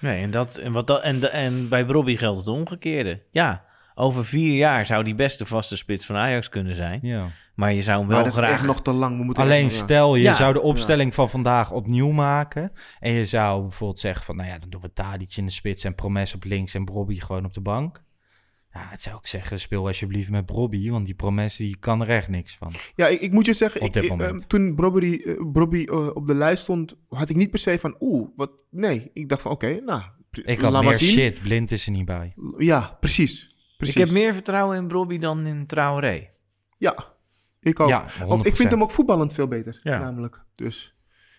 [0.00, 3.22] Nee, en, dat, en, wat dat, en, de- en bij Brobby geldt het omgekeerde.
[3.30, 3.64] Ja,
[4.00, 6.98] over vier jaar zou die best de vaste spits van Ajax kunnen zijn.
[7.02, 7.28] Ja.
[7.54, 8.52] Maar je zou hem wel Maar dat is graag...
[8.52, 9.18] echt nog te lang.
[9.18, 9.68] We moeten Alleen ja.
[9.68, 10.34] stel je Ja.
[10.34, 14.58] zou de opstelling van vandaag opnieuw maken en je zou bijvoorbeeld zeggen van nou ja,
[14.58, 17.52] dan doen we Tadic in de spits en Promes op links en Brobby gewoon op
[17.54, 18.02] de bank.
[18.72, 22.08] Ja, het zou ik zeggen, speel alsjeblieft met Brobby, want die Promes die kan er
[22.08, 22.72] echt niks van.
[22.94, 24.40] Ja, ik, ik moet je zeggen, Op ik, dit ik, moment.
[24.40, 25.20] eh, toen Brobby,
[25.52, 29.10] Brobby eh, op de lijst stond, had ik niet per se van, oeh, wat, nee.
[29.12, 31.08] Ik dacht van, oké, nou, Ik had meer zien.
[31.08, 32.32] shit, blind is er niet bij.
[32.58, 33.49] Ja, precies.
[33.80, 33.96] Precies.
[33.96, 36.28] Ik heb meer vertrouwen in Brobby dan in Traoré.
[36.78, 36.94] Ja,
[37.60, 37.88] ik ook.
[37.88, 38.56] Ja, ik 100%.
[38.56, 39.98] vind hem ook voetballend veel beter, Ja.
[39.98, 40.44] namelijk.
[40.54, 40.94] Dus,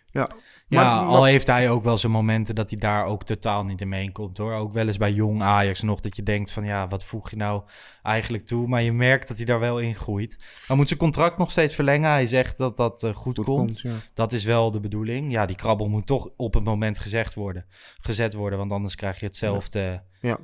[0.07, 0.29] ja.
[0.67, 3.65] Ja, Maar- al maar- heeft hij ook wel zijn momenten dat hij daar ook totaal
[3.65, 4.53] niet in meekomt hoor.
[4.53, 7.35] Ook wel eens bij jong Ajax nog dat je denkt van ja, wat voeg je
[7.35, 7.63] nou
[8.03, 8.67] eigenlijk toe?
[8.67, 10.45] Maar je merkt dat hij daar wel in groeit.
[10.67, 12.09] Hij moet zijn contract nog steeds verlengen.
[12.11, 13.45] Hij zegt dat dat eh, goed, komt.
[13.47, 13.91] komt, ja.
[14.13, 15.31] Dat is wel de bedoeling.
[15.31, 17.65] Ja, die krabbel moet toch op het moment gezegd worden,
[18.01, 18.59] gezet worden.
[18.59, 20.03] Want anders krijg je hetzelfde.
[20.21, 20.37] Ja.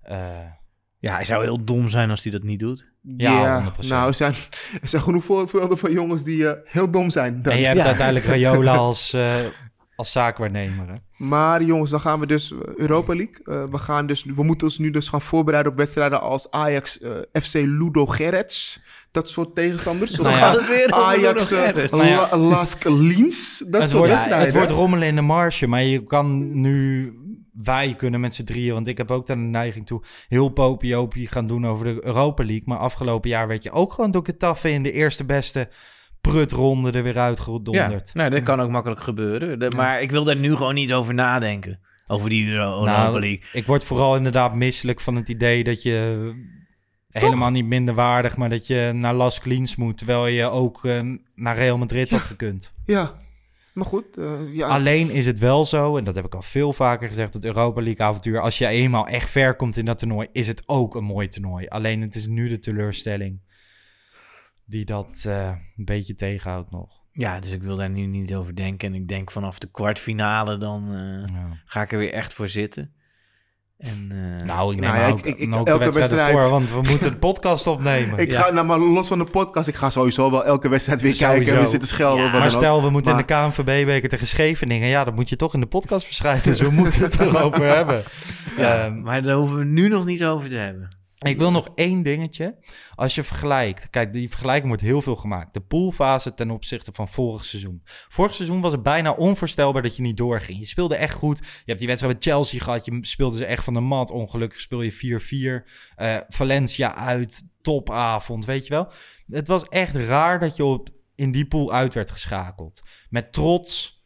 [0.00, 0.38] eh,
[1.02, 2.92] Ja, hij zou heel dom zijn als hij dat niet doet.
[3.16, 3.86] Ja, 100%.
[3.88, 4.34] nou, er zijn,
[4.82, 7.42] er zijn genoeg voorbeelden van jongens die eh, heel dom zijn.
[7.42, 7.52] dan.
[7.52, 7.84] en je hebt Ja.
[7.84, 9.34] uiteindelijk Rayola als, eh,
[9.96, 10.88] als zaakwaarnemer.
[10.88, 10.94] hè?
[11.26, 13.36] Maar jongens, dan gaan we dus eh, Europa League.
[13.44, 16.98] Eh, we, gaan dus, we moeten ons nu dus gaan voorbereiden op wedstrijden als Ajax,
[17.42, 18.80] FC Ludo Gerets.
[19.10, 20.10] Dat soort tegenstanders.
[20.10, 20.38] Nou We ja.
[20.38, 21.92] gaan het weer over Ajax, Gerrits.
[21.92, 23.64] Nou Lask Liens.
[23.68, 24.46] Dat het, soort wordt, wedstrijden.
[24.46, 27.12] het wordt rommelen in de marge, maar je kan nu...
[27.64, 30.02] Wij kunnen met z'n drieën, want ik heb ook daar de neiging toe...
[30.28, 32.62] heel popiopie gaan doen over de Europa League.
[32.66, 35.68] Maar afgelopen jaar werd je ook gewoon door Getafe in de eerste beste
[36.20, 38.14] prutronde er weer Ja, uitgedonderd.
[38.14, 39.58] nou, dat kan ook makkelijk gebeuren.
[39.58, 41.80] De- maar ik wil daar nu gewoon niet over nadenken.
[42.06, 43.40] Over die Euro Europa Nou, League.
[43.52, 46.30] ik word vooral inderdaad misselijk van het idee dat je
[47.10, 51.00] helemaal niet minder waardig, maar dat je naar Las Cleans moet, terwijl je ook eh,
[51.34, 52.74] naar Real Madrid had gekund.
[52.84, 53.14] Ja,
[53.72, 54.16] maar goed.
[54.18, 54.66] eh, ja.
[54.68, 57.82] Alleen is het wel zo, en dat heb ik al veel vaker gezegd, het Europa
[57.82, 61.04] League avontuur, als je eenmaal echt ver komt in dat toernooi, is het ook een
[61.04, 61.66] mooi toernooi.
[61.66, 63.40] Alleen het is nu de teleurstelling
[64.64, 65.46] die dat eh,
[65.76, 67.00] een beetje tegenhoudt nog.
[67.12, 68.88] Ja, dus ik wil daar nu niet over denken.
[68.88, 71.60] En ik denk vanaf de kwartfinale dan eh, Ja.
[71.64, 72.92] ga ik er weer echt voor zitten.
[73.82, 76.10] En, eh, Nou, ik neem Nou ja, ook, ik- ik- ik- ook de elke wedstrijd
[76.10, 78.18] wedstrijd- ervoor, want we moeten de podcast opnemen.
[78.24, 78.40] Ik Ja.
[78.42, 81.34] ga, nou, maar los van de podcast, ik ga sowieso wel elke wedstrijd weer Sowieso.
[81.36, 82.24] kijken en weer zitten schelden.
[82.24, 84.88] Ja, Maar stel, we moeten Maar- in de KNVB-beker tegen Scheveningen.
[84.88, 86.42] Ja, dat moet je toch in de podcast verschijnen.
[86.42, 88.02] Dus we moeten het erover hebben.
[88.56, 90.88] ja, Ehm, maar daar hoeven we nu nog niet over te hebben.
[91.22, 92.56] Ik wil nog één dingetje.
[92.94, 93.90] Als je vergelijkt...
[93.90, 95.54] Kijk, die vergelijking wordt heel veel gemaakt.
[95.54, 97.80] De poolfase ten opzichte van vorig seizoen.
[98.08, 100.58] Vorig seizoen was het bijna onvoorstelbaar dat je niet doorging.
[100.58, 101.38] Je speelde echt goed.
[101.38, 102.84] Je hebt die wedstrijd met Chelsea gehad.
[102.84, 104.10] Je speelde ze echt van de mat.
[104.10, 105.68] Ongelukkig speel je 4-4.
[105.96, 107.50] Eh, Valencia uit.
[107.62, 108.92] Topavond, weet je wel.
[109.26, 112.80] Het was echt raar dat je op, in die pool uit werd geschakeld.
[113.10, 114.00] Met trots...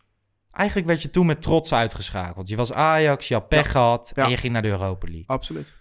[0.51, 2.49] Eigenlijk werd je toen met trots uitgeschakeld.
[2.49, 3.71] Je was Ajax, je had pech Ja.
[3.71, 4.25] gehad Ja.
[4.25, 5.27] en je ging naar de Europa League.
[5.27, 5.75] Absoluut.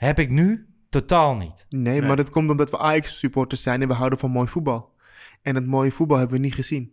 [0.00, 1.66] Heb ik nu totaal niet.
[1.68, 4.94] Nee, maar dat komt omdat we Ajax-supporters zijn en we houden van mooi voetbal.
[5.42, 6.92] En het mooie voetbal hebben we niet gezien.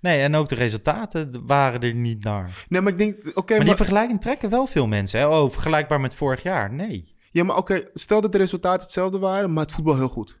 [0.00, 2.64] Nee, en ook de resultaten waren er niet naar.
[2.68, 5.20] Nee, maar ik denk, oké, maar maar, die vergelijking trekken wel veel mensen.
[5.20, 5.28] Hè?
[5.28, 6.72] Oh, vergelijkbaar met vorig jaar.
[6.72, 7.14] Nee.
[7.30, 10.40] ja, maar oké, stel dat de resultaten hetzelfde waren, maar het voetbal heel goed.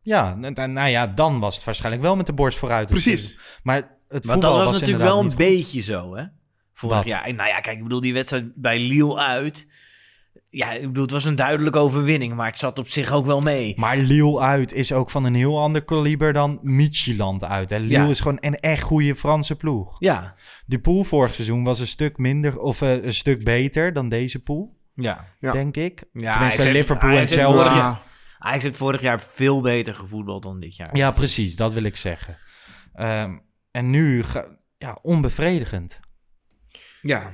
[0.00, 2.88] Ja, nou ja, dan was het waarschijnlijk wel met de borst vooruit.
[2.88, 3.38] Precies.
[3.62, 3.76] Maar
[4.08, 6.24] het Maar voetbal dat was, natuurlijk wel een beetje zo, hè?
[6.72, 7.06] Vorig Wat?
[7.06, 7.34] jaar.
[7.34, 9.66] Nou ja, kijk, ik bedoel, die wedstrijd bij Lille uit.
[10.50, 13.40] Ja, ik bedoel, het was een duidelijke overwinning, maar het zat op zich ook wel
[13.40, 13.74] mee.
[13.76, 17.70] Maar Lille uit is ook van een heel ander kaliber dan Midtjylland uit.
[17.70, 17.76] Hè?
[17.78, 18.08] Lille Ja.
[18.08, 19.96] is gewoon een echt goede Franse ploeg.
[19.98, 20.34] Ja,
[20.66, 24.38] Die pool vorig seizoen was een stuk minder of eh, een stuk beter dan deze
[24.38, 25.24] pool, ja.
[25.40, 25.52] Ja.
[25.52, 26.04] denk ik.
[26.12, 27.70] Ja, Tenminste, Liverpool en Ajax heeft Chelsea.
[27.70, 27.76] Ja.
[27.76, 28.02] jaar-
[28.38, 30.96] Ajax heeft vorig jaar veel beter gevoetbald dan dit jaar.
[30.96, 32.36] Ja, precies, dat wil ik zeggen.
[32.92, 33.38] Ehm,
[33.70, 34.24] en nu,
[34.78, 36.00] ja, onbevredigend.
[37.02, 37.32] Ja.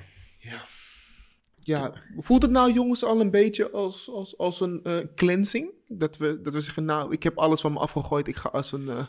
[1.66, 5.70] Ja, voelt het nou jongens al een beetje als, als, als een eh, cleansing?
[5.88, 8.28] Dat we, dat we zeggen, nou, ik heb alles van me afgegooid.
[8.28, 9.06] Ik ga als een eh,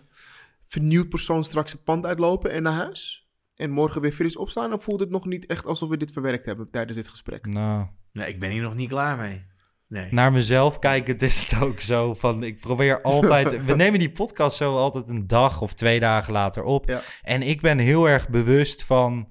[0.67, 3.29] vernieuwd persoon straks het pand uitlopen en naar huis?
[3.55, 4.73] En morgen weer fris opstaan?
[4.73, 7.45] Of voelt het nog niet echt alsof we dit verwerkt hebben tijdens dit gesprek?
[7.45, 9.45] Nou, Nee, ik ben hier nog niet klaar mee.
[9.87, 10.13] Nee.
[10.13, 12.43] naar mezelf kijkend is het ook zo van...
[12.43, 13.51] Ik probeer altijd...
[13.65, 16.89] we nemen die podcast zo altijd een dag of twee dagen later op.
[16.89, 17.01] Ja.
[17.21, 19.27] En ik ben heel erg bewust van,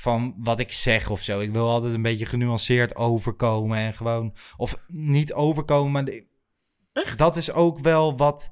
[0.00, 1.40] van wat ik zeg of zo.
[1.40, 4.34] Ik wil altijd een beetje genuanceerd overkomen en gewoon...
[4.56, 6.04] Of niet overkomen, maar...
[6.04, 6.26] de-
[7.16, 8.50] dat is ook wel wat,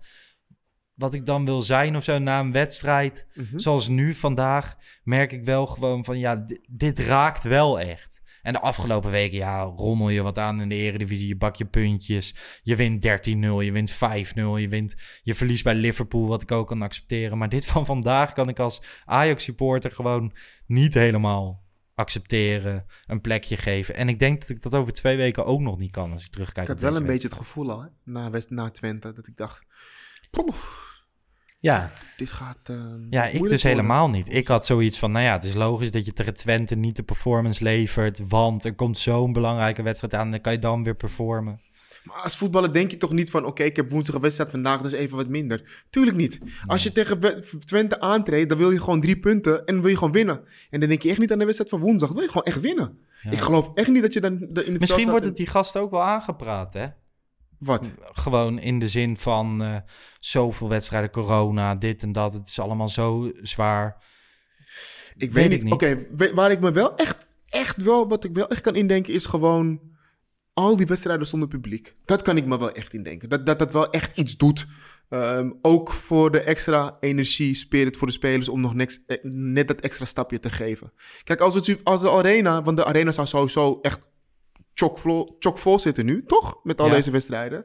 [0.95, 3.27] wat ik dan wil zijn of zo na een wedstrijd.
[3.35, 3.59] Mhm.
[3.59, 8.08] Zoals nu vandaag merk ik wel gewoon van ja, di- dit raakt wel echt.
[8.49, 11.29] En de afgelopen weken, ja, rommel je wat aan in de eredivisie.
[11.29, 12.35] Je bak je puntjes.
[12.63, 13.99] Je wint 13-0, je wint 5-0.
[14.35, 17.39] Je, wint, je verliest bij Liverpool, wat ik ook kan accepteren.
[17.39, 20.33] Maar dit van vandaag kan ik als Ajax-supporter gewoon
[20.67, 22.87] niet helemaal accepteren.
[23.07, 23.95] Een plekje geven.
[23.95, 26.31] En ik denk dat ik dat over twee weken ook nog niet kan als ik
[26.31, 29.27] terugkijk Ik had wel een beetje het gevoel al, hè, na, West, na Twente, dat
[29.27, 29.63] ik dacht,
[31.61, 32.77] Ja, dit gaat eh,
[33.11, 33.61] Ja, ik dus worden.
[33.67, 34.35] helemaal niet.
[34.35, 37.03] Ik had zoiets van, nou ja, het is logisch dat je tegen Twente niet de
[37.03, 41.61] performance levert, want er komt zo'n belangrijke wedstrijd aan, dan kan je dan weer performen.
[42.05, 43.45] Maar als voetballer denk je toch niet van...
[43.45, 45.85] oké, ik heb woensdag een wedstrijd vandaag, dus even wat minder.
[45.91, 46.39] Tuurlijk niet.
[46.67, 49.65] Als je tegen we- Twente aantreedt, dan wil je gewoon drie punten...
[49.67, 50.41] en wil je gewoon winnen.
[50.71, 52.09] En dan denk je echt niet aan de wedstrijd van woensdag.
[52.09, 52.99] Dan wil je gewoon echt winnen.
[53.23, 53.31] Ja.
[53.31, 55.91] Ik geloof echt niet dat je dan in het Misschien wordt het die gasten ook
[55.91, 56.87] wel aangepraat, hè?
[57.59, 57.87] Wat?
[58.01, 59.77] Gewoon in de zin van eh,
[60.21, 62.33] zoveel wedstrijden, corona, dit en dat.
[62.33, 64.05] Het is allemaal zo zwaar.
[65.17, 65.63] Ik Weet weet niet.
[65.63, 65.73] niet.
[65.73, 68.09] Oké, waar ik me wel echt, echt wel...
[68.09, 69.81] wat ik wel echt kan indenken is gewoon...
[70.53, 71.97] al die wedstrijden zonder publiek.
[72.05, 73.29] Dat kan ik me wel echt indenken.
[73.29, 74.67] Dat dat, dat wel echt iets doet...
[75.09, 79.69] Ehm, ook voor de extra energie, spirit voor de spelers om nog niks, eh, net
[79.69, 80.93] dat extra stapje te geven.
[81.25, 84.01] Kijk, als, het, als de arena, want de arena zou sowieso echt
[84.79, 86.61] chockvol, chockvol zitten nu, toch?
[86.63, 86.93] Met al Ja.
[86.95, 87.65] deze wedstrijden.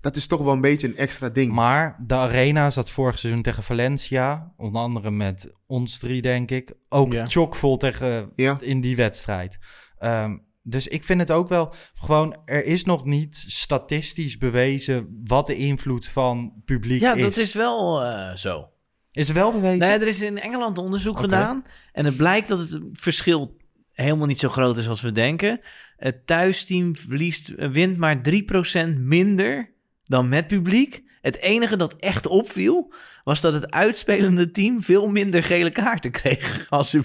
[0.00, 1.52] Dat is toch wel een beetje een extra ding.
[1.52, 6.72] Maar de Arena zat vorig seizoen tegen Valencia, onder andere met ons drie, denk ik.
[6.88, 7.26] Ook Ja.
[7.26, 8.56] chockvol tegen Ja.
[8.60, 9.58] in die wedstrijd.
[9.98, 15.46] Ehm, dus ik vind het ook wel gewoon, er is nog niet statistisch bewezen wat
[15.46, 17.22] de invloed van publiek ja is.
[17.22, 18.68] dat is wel eh, zo.
[19.12, 19.78] Is het wel bewezen?
[19.78, 21.62] Nee, er is in Engeland onderzoek gedaan.
[21.92, 23.56] En het blijkt dat het verschil
[23.94, 25.60] helemaal niet zo groot is als we denken.
[25.96, 29.70] Het thuisteam verliest, wint maar 3% minder
[30.06, 31.02] dan met publiek.
[31.20, 32.92] Het enige dat echt opviel,
[33.24, 37.04] was dat het uitspelende team veel minder gele kaarten kreeg als er,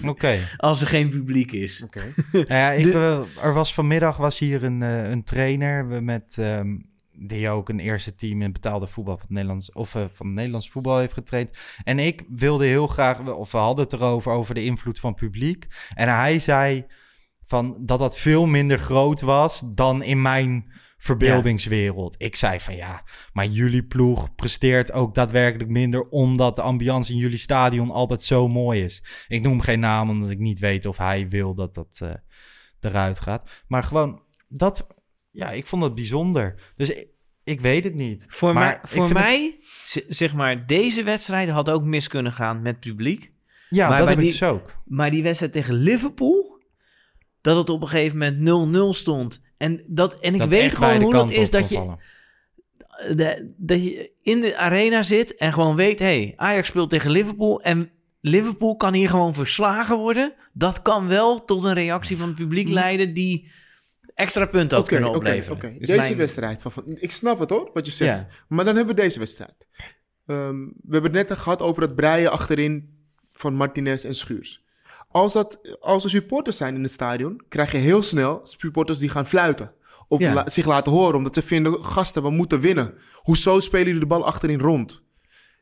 [0.56, 1.82] als er geen publiek is.
[2.32, 6.00] Nou ja, ik, De- eh, er was vanmiddag was hier een, eh, een trainer we
[6.00, 6.76] met, ehm,
[7.22, 10.34] die ook een eerste team in betaalde voetbal van het Nederlands, of, eh, van het
[10.34, 11.50] Nederlands voetbal heeft getraind.
[11.84, 15.66] En ik wilde heel graag, of we hadden het erover, over de invloed van publiek.
[15.94, 16.86] En hij zei
[17.44, 22.14] van dat dat veel minder groot was dan in mijn verbeeldingswereld.
[22.18, 23.02] Ik zei van ja,
[23.32, 28.48] maar jullie ploeg presteert ook daadwerkelijk minder omdat de ambiance in jullie stadion altijd zo
[28.48, 29.04] mooi is.
[29.28, 32.10] Ik noem geen naam omdat ik niet weet of hij wil dat dat eh,
[32.80, 33.50] eruit gaat.
[33.66, 34.86] Maar gewoon dat,
[35.30, 36.54] ja, ik vond het bijzonder.
[36.76, 37.08] Dus ik,
[37.44, 38.24] ik weet het niet.
[38.28, 39.58] Voor, Maar mij, voor het- mij,
[40.08, 43.32] zeg maar, deze wedstrijd had ook mis kunnen gaan met publiek.
[43.68, 44.76] ja, maar dat heb ik dus ook.
[44.84, 46.62] Maar die wedstrijd tegen Liverpool,
[47.40, 48.38] dat het op een gegeven moment
[48.94, 49.42] 0-0 stond.
[49.56, 51.96] En, dat, en ik Dat weet gewoon hoe dat is dat je,
[53.16, 55.98] de- dat je in de arena zit en gewoon weet...
[55.98, 60.34] hey, Ajax speelt tegen Liverpool en Liverpool kan hier gewoon verslagen worden.
[60.52, 63.50] Dat kan wel tot een reactie van het publiek leiden die
[64.20, 65.78] extra punten had Oké, kunnen oké, opleveren.
[65.78, 66.62] Dus Deze mijn- wedstrijd.
[66.62, 68.20] Van, ik snap het hoor, wat je zegt.
[68.20, 68.28] Ja.
[68.48, 69.66] Maar dan hebben we deze wedstrijd.
[70.26, 72.98] Ehm, we hebben het net gehad over het breien achterin
[73.32, 74.64] van Martinez en Schuurs.
[75.08, 79.08] Als, dat, als er supporters zijn in het stadion, krijg je heel snel supporters die
[79.08, 79.72] gaan fluiten.
[80.08, 80.32] Of Ja.
[80.34, 82.94] la- zich laten horen, omdat ze vinden, gasten, we moeten winnen.
[83.14, 85.02] Hoezo spelen jullie de bal achterin rond?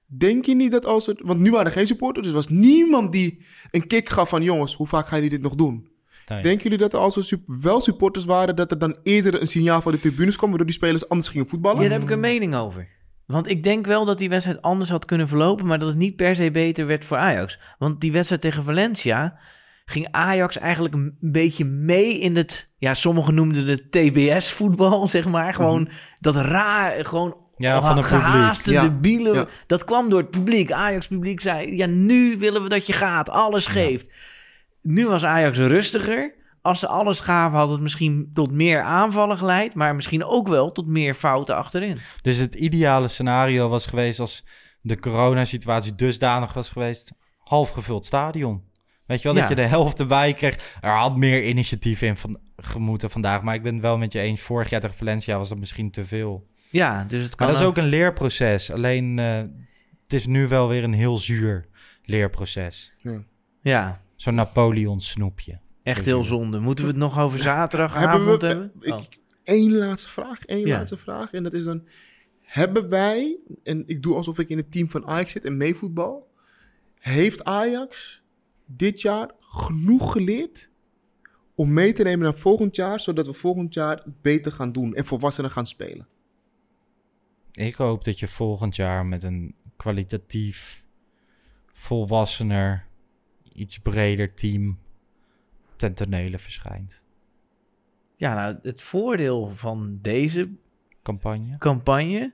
[0.07, 1.17] Denk je niet dat als er...
[1.23, 4.43] Want nu waren er geen supporters, dus er was niemand die een kick gaf van...
[4.43, 5.88] jongens, hoe vaak gaan jullie dit nog doen?
[6.29, 6.43] Nee.
[6.43, 8.57] Denken jullie dat er als er sup- wel supporters waren...
[8.57, 10.49] dat er dan eerder een signaal van de tribunes kwam...
[10.49, 11.83] waardoor die spelers anders gingen voetballen?
[11.83, 12.89] Ja, daar heb ik een mening over.
[13.27, 16.17] Want ik denk wel dat die wedstrijd anders had kunnen verlopen, maar dat het niet
[16.17, 17.59] per se beter werd voor Ajax.
[17.79, 19.39] Want die wedstrijd tegen Valencia
[19.85, 25.55] ging Ajax eigenlijk een beetje mee in het, ja, sommigen noemden het TBS-voetbal, zeg maar.
[25.55, 25.89] Gewoon
[26.21, 28.83] dat raar, gewoon Ja, van het gehaaste, publiek.
[28.83, 29.35] Ja, debiele.
[29.35, 29.47] ja.
[29.67, 30.73] Dat kwam door het publiek.
[30.73, 34.11] Ajax-publiek zei, ja, nu willen we dat je gaat, alles geeft.
[34.83, 36.35] Nu was Ajax rustiger.
[36.63, 40.73] Als ze alles gaven, had het misschien tot meer aanvallen geleid, maar misschien ook wel
[40.73, 41.99] tot meer fouten achterin.
[42.23, 44.47] Dus het ideale scenario was geweest als
[44.81, 47.13] de coronasituatie dusdanig was geweest.
[47.39, 48.63] Half gevuld stadion.
[49.07, 49.41] Weet je wel, Ja.
[49.41, 50.77] dat je de helft erbij kreeg.
[50.81, 53.43] Er had meer initiatief in van, gemoeten vandaag.
[53.43, 54.41] Maar ik ben het wel met je eens.
[54.41, 56.47] Vorig jaar tegen Valencia was dat misschien te veel.
[56.71, 58.73] Ja, dus het kan Maar dat is ook een leerproces.
[58.73, 59.37] Alleen, eh,
[60.03, 61.69] het is nu wel weer een heel zuur
[62.03, 62.93] leerproces.
[63.63, 65.61] Ja, Zo'n Napoleon snoepje.
[65.83, 66.59] echt heel zonde.
[66.59, 68.47] Moeten we het nog over zaterdagavond Hebben we...
[68.47, 68.73] hebben?
[68.81, 69.01] ik- Oh.
[69.45, 70.77] Eén laatste vraag, één Ja.
[70.77, 71.33] laatste vraag.
[71.33, 71.87] En dat is dan...
[72.41, 76.31] Hebben wij, en ik doe alsof ik in het team van Ajax zit en meevoetbal...
[76.99, 78.23] Heeft Ajax
[78.67, 80.69] dit jaar genoeg geleerd
[81.55, 83.01] om mee te nemen naar volgend jaar...
[83.01, 86.07] zodat we volgend jaar beter gaan doen en volwassener gaan spelen?
[87.53, 90.85] Ik hoop dat je volgend jaar met een kwalitatief,
[91.73, 92.87] volwassener,
[93.59, 94.79] iets breder team
[95.77, 97.01] ten tonele verschijnt.
[98.17, 100.51] Ja, nou, het voordeel van deze
[101.03, 101.59] Campagne.
[101.59, 102.33] campagne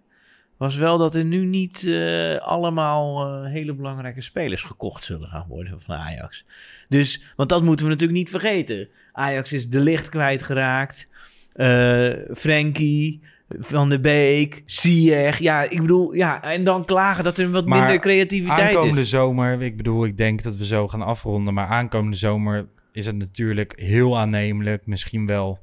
[0.57, 5.47] was wel dat er nu niet eh, allemaal eh, hele belangrijke spelers gekocht zullen gaan
[5.49, 6.45] worden van Ajax.
[6.89, 8.89] Dus, want dat moeten we natuurlijk niet vergeten.
[9.12, 11.09] Ajax is de licht kwijtgeraakt.
[11.53, 15.38] eh Frenkie, Van de Beek, Ziyech.
[15.38, 19.11] Ja, ik bedoel, ja, en dan klagen dat er wat Maar minder creativiteit Aankomende is.
[19.11, 21.55] zomer, ik bedoel, ik denk dat we zo gaan afronden.
[21.55, 24.86] Maar aankomende zomer is het natuurlijk heel aannemelijk.
[24.86, 25.59] Misschien wel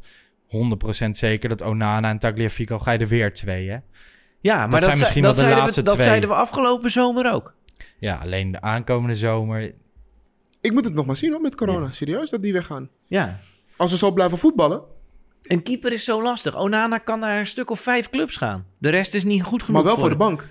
[1.05, 3.77] 100% zeker dat Onana en Tagliafico ga je er weer twee, hè?
[4.39, 6.07] Ja, maar dat dat, zijn misschien dat, wel de zeiden, laatste we, dat twee.
[6.07, 7.55] zeiden we afgelopen zomer ook.
[7.99, 9.73] Ja, alleen de aankomende zomer...
[10.61, 11.91] Ik moet het nog maar zien hoor, met corona.
[11.91, 12.89] Serieus, dat die weggaan.
[13.07, 13.39] Ja.
[13.77, 14.81] Als we zo blijven voetballen,
[15.51, 16.57] Een keeper is zo lastig.
[16.57, 18.65] Onana kan naar een stuk of vijf clubs gaan.
[18.79, 20.47] De rest is niet goed genoeg maar wel voor de bank.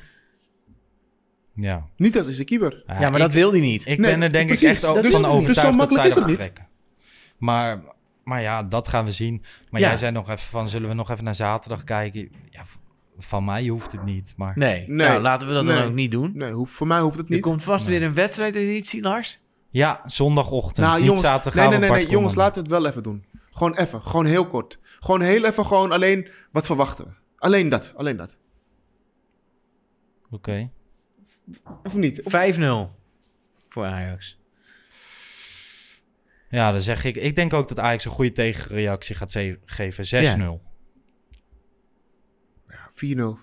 [1.55, 2.82] Ja, Niet als is de keeper.
[2.86, 3.80] Ja, maar ik- dat wil hij niet.
[3.86, 4.64] Ik Nee, ben er denk precies.
[4.68, 5.12] ik echt ook van niet.
[5.12, 6.36] Dus zo overtuigd dat zij makkelijk is dat niet.
[6.38, 6.68] trekken.
[7.38, 7.82] Maar,
[8.24, 9.44] maar ja, dat gaan we zien.
[9.70, 9.88] Maar Ja.
[9.88, 12.28] jij zei nog even van, zullen we nog even naar zaterdag kijken?
[12.51, 12.62] Ja,
[13.18, 14.53] van mij hoeft het niet, maar...
[14.57, 15.09] Nee, Nee.
[15.09, 15.76] Nou, laten we dat Nee.
[15.76, 16.30] dan ook niet doen.
[16.34, 17.42] Nee, hoef, voor mij hoeft het Er niet.
[17.42, 19.40] komt vast weer een wedstrijdeditie, Lars.
[19.70, 21.22] Ja, zondagochtend, Nou, niet jongens,
[21.55, 23.24] nee, nee, nee, nee, jongens, laten we het wel even doen.
[23.61, 24.78] Gewoon even, gewoon heel kort.
[25.00, 27.11] Gewoon heel even, gewoon alleen, wat verwachten we?
[27.36, 28.36] Alleen dat, alleen dat.
[30.30, 30.70] Oké.
[31.82, 32.22] Of niet?
[32.22, 32.98] Of- 5-0
[33.68, 34.38] voor Ajax.
[36.50, 37.16] Ja, dan zeg ik...
[37.16, 40.04] Ik denk ook dat Ajax een goede tegenreactie gaat ze- geven.
[40.40, 40.61] 6-0.
[42.94, 43.38] 4-0.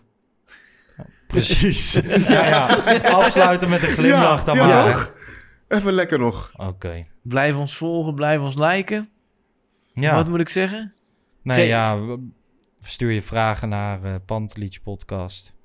[1.27, 1.93] Precies.
[2.27, 2.65] ja, ja.
[3.11, 5.11] Afsluiten met een glimlach dan ja, maar.
[5.67, 6.51] Even lekker nog.
[6.55, 7.07] Oké.
[7.23, 9.09] Blijf ons volgen, blijf ons liken.
[10.01, 10.15] Ja.
[10.15, 10.93] Wat moet ik zeggen?
[11.43, 11.99] Nee, Ge- ja,
[12.81, 15.55] stuur je vragen naar Panteliedje Podcast.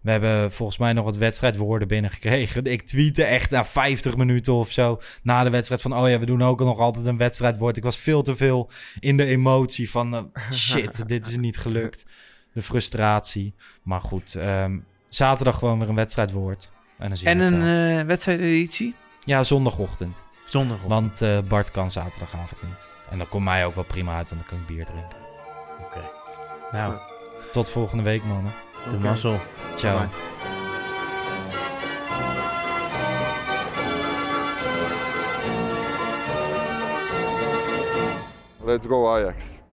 [0.00, 2.64] We hebben volgens mij nog wat wedstrijdwoorden binnengekregen.
[2.64, 5.96] Ik tweette echt na 50 minuten of zo na de wedstrijd van...
[5.96, 7.76] oh ja, we doen ook nog altijd een wedstrijdwoord.
[7.76, 8.70] Ik was veel te veel
[9.00, 10.14] in de emotie van...
[10.14, 12.04] eh, shit, dit is niet gelukt.
[12.52, 13.54] De frustratie.
[13.82, 14.78] Maar goed, ehm,
[15.08, 16.70] zaterdag gewoon weer een wedstrijdwoord.
[16.98, 18.94] En, dan zien En we een eh wedstrijdeditie?
[19.24, 20.22] Ja, zondagochtend.
[20.46, 20.82] Zondag.
[20.86, 22.86] Want Bart kan zaterdagavond niet.
[23.12, 25.18] En dat komt mij ook wel prima uit, want dan kan ik bier drinken.
[26.72, 26.94] Nou,
[27.52, 28.52] Tot volgende week, mannen.
[28.84, 28.98] de Oké.
[29.06, 29.38] mazzel.
[29.76, 29.98] Ciao.
[29.98, 30.08] Bye.
[38.64, 39.61] Let's go Ajax.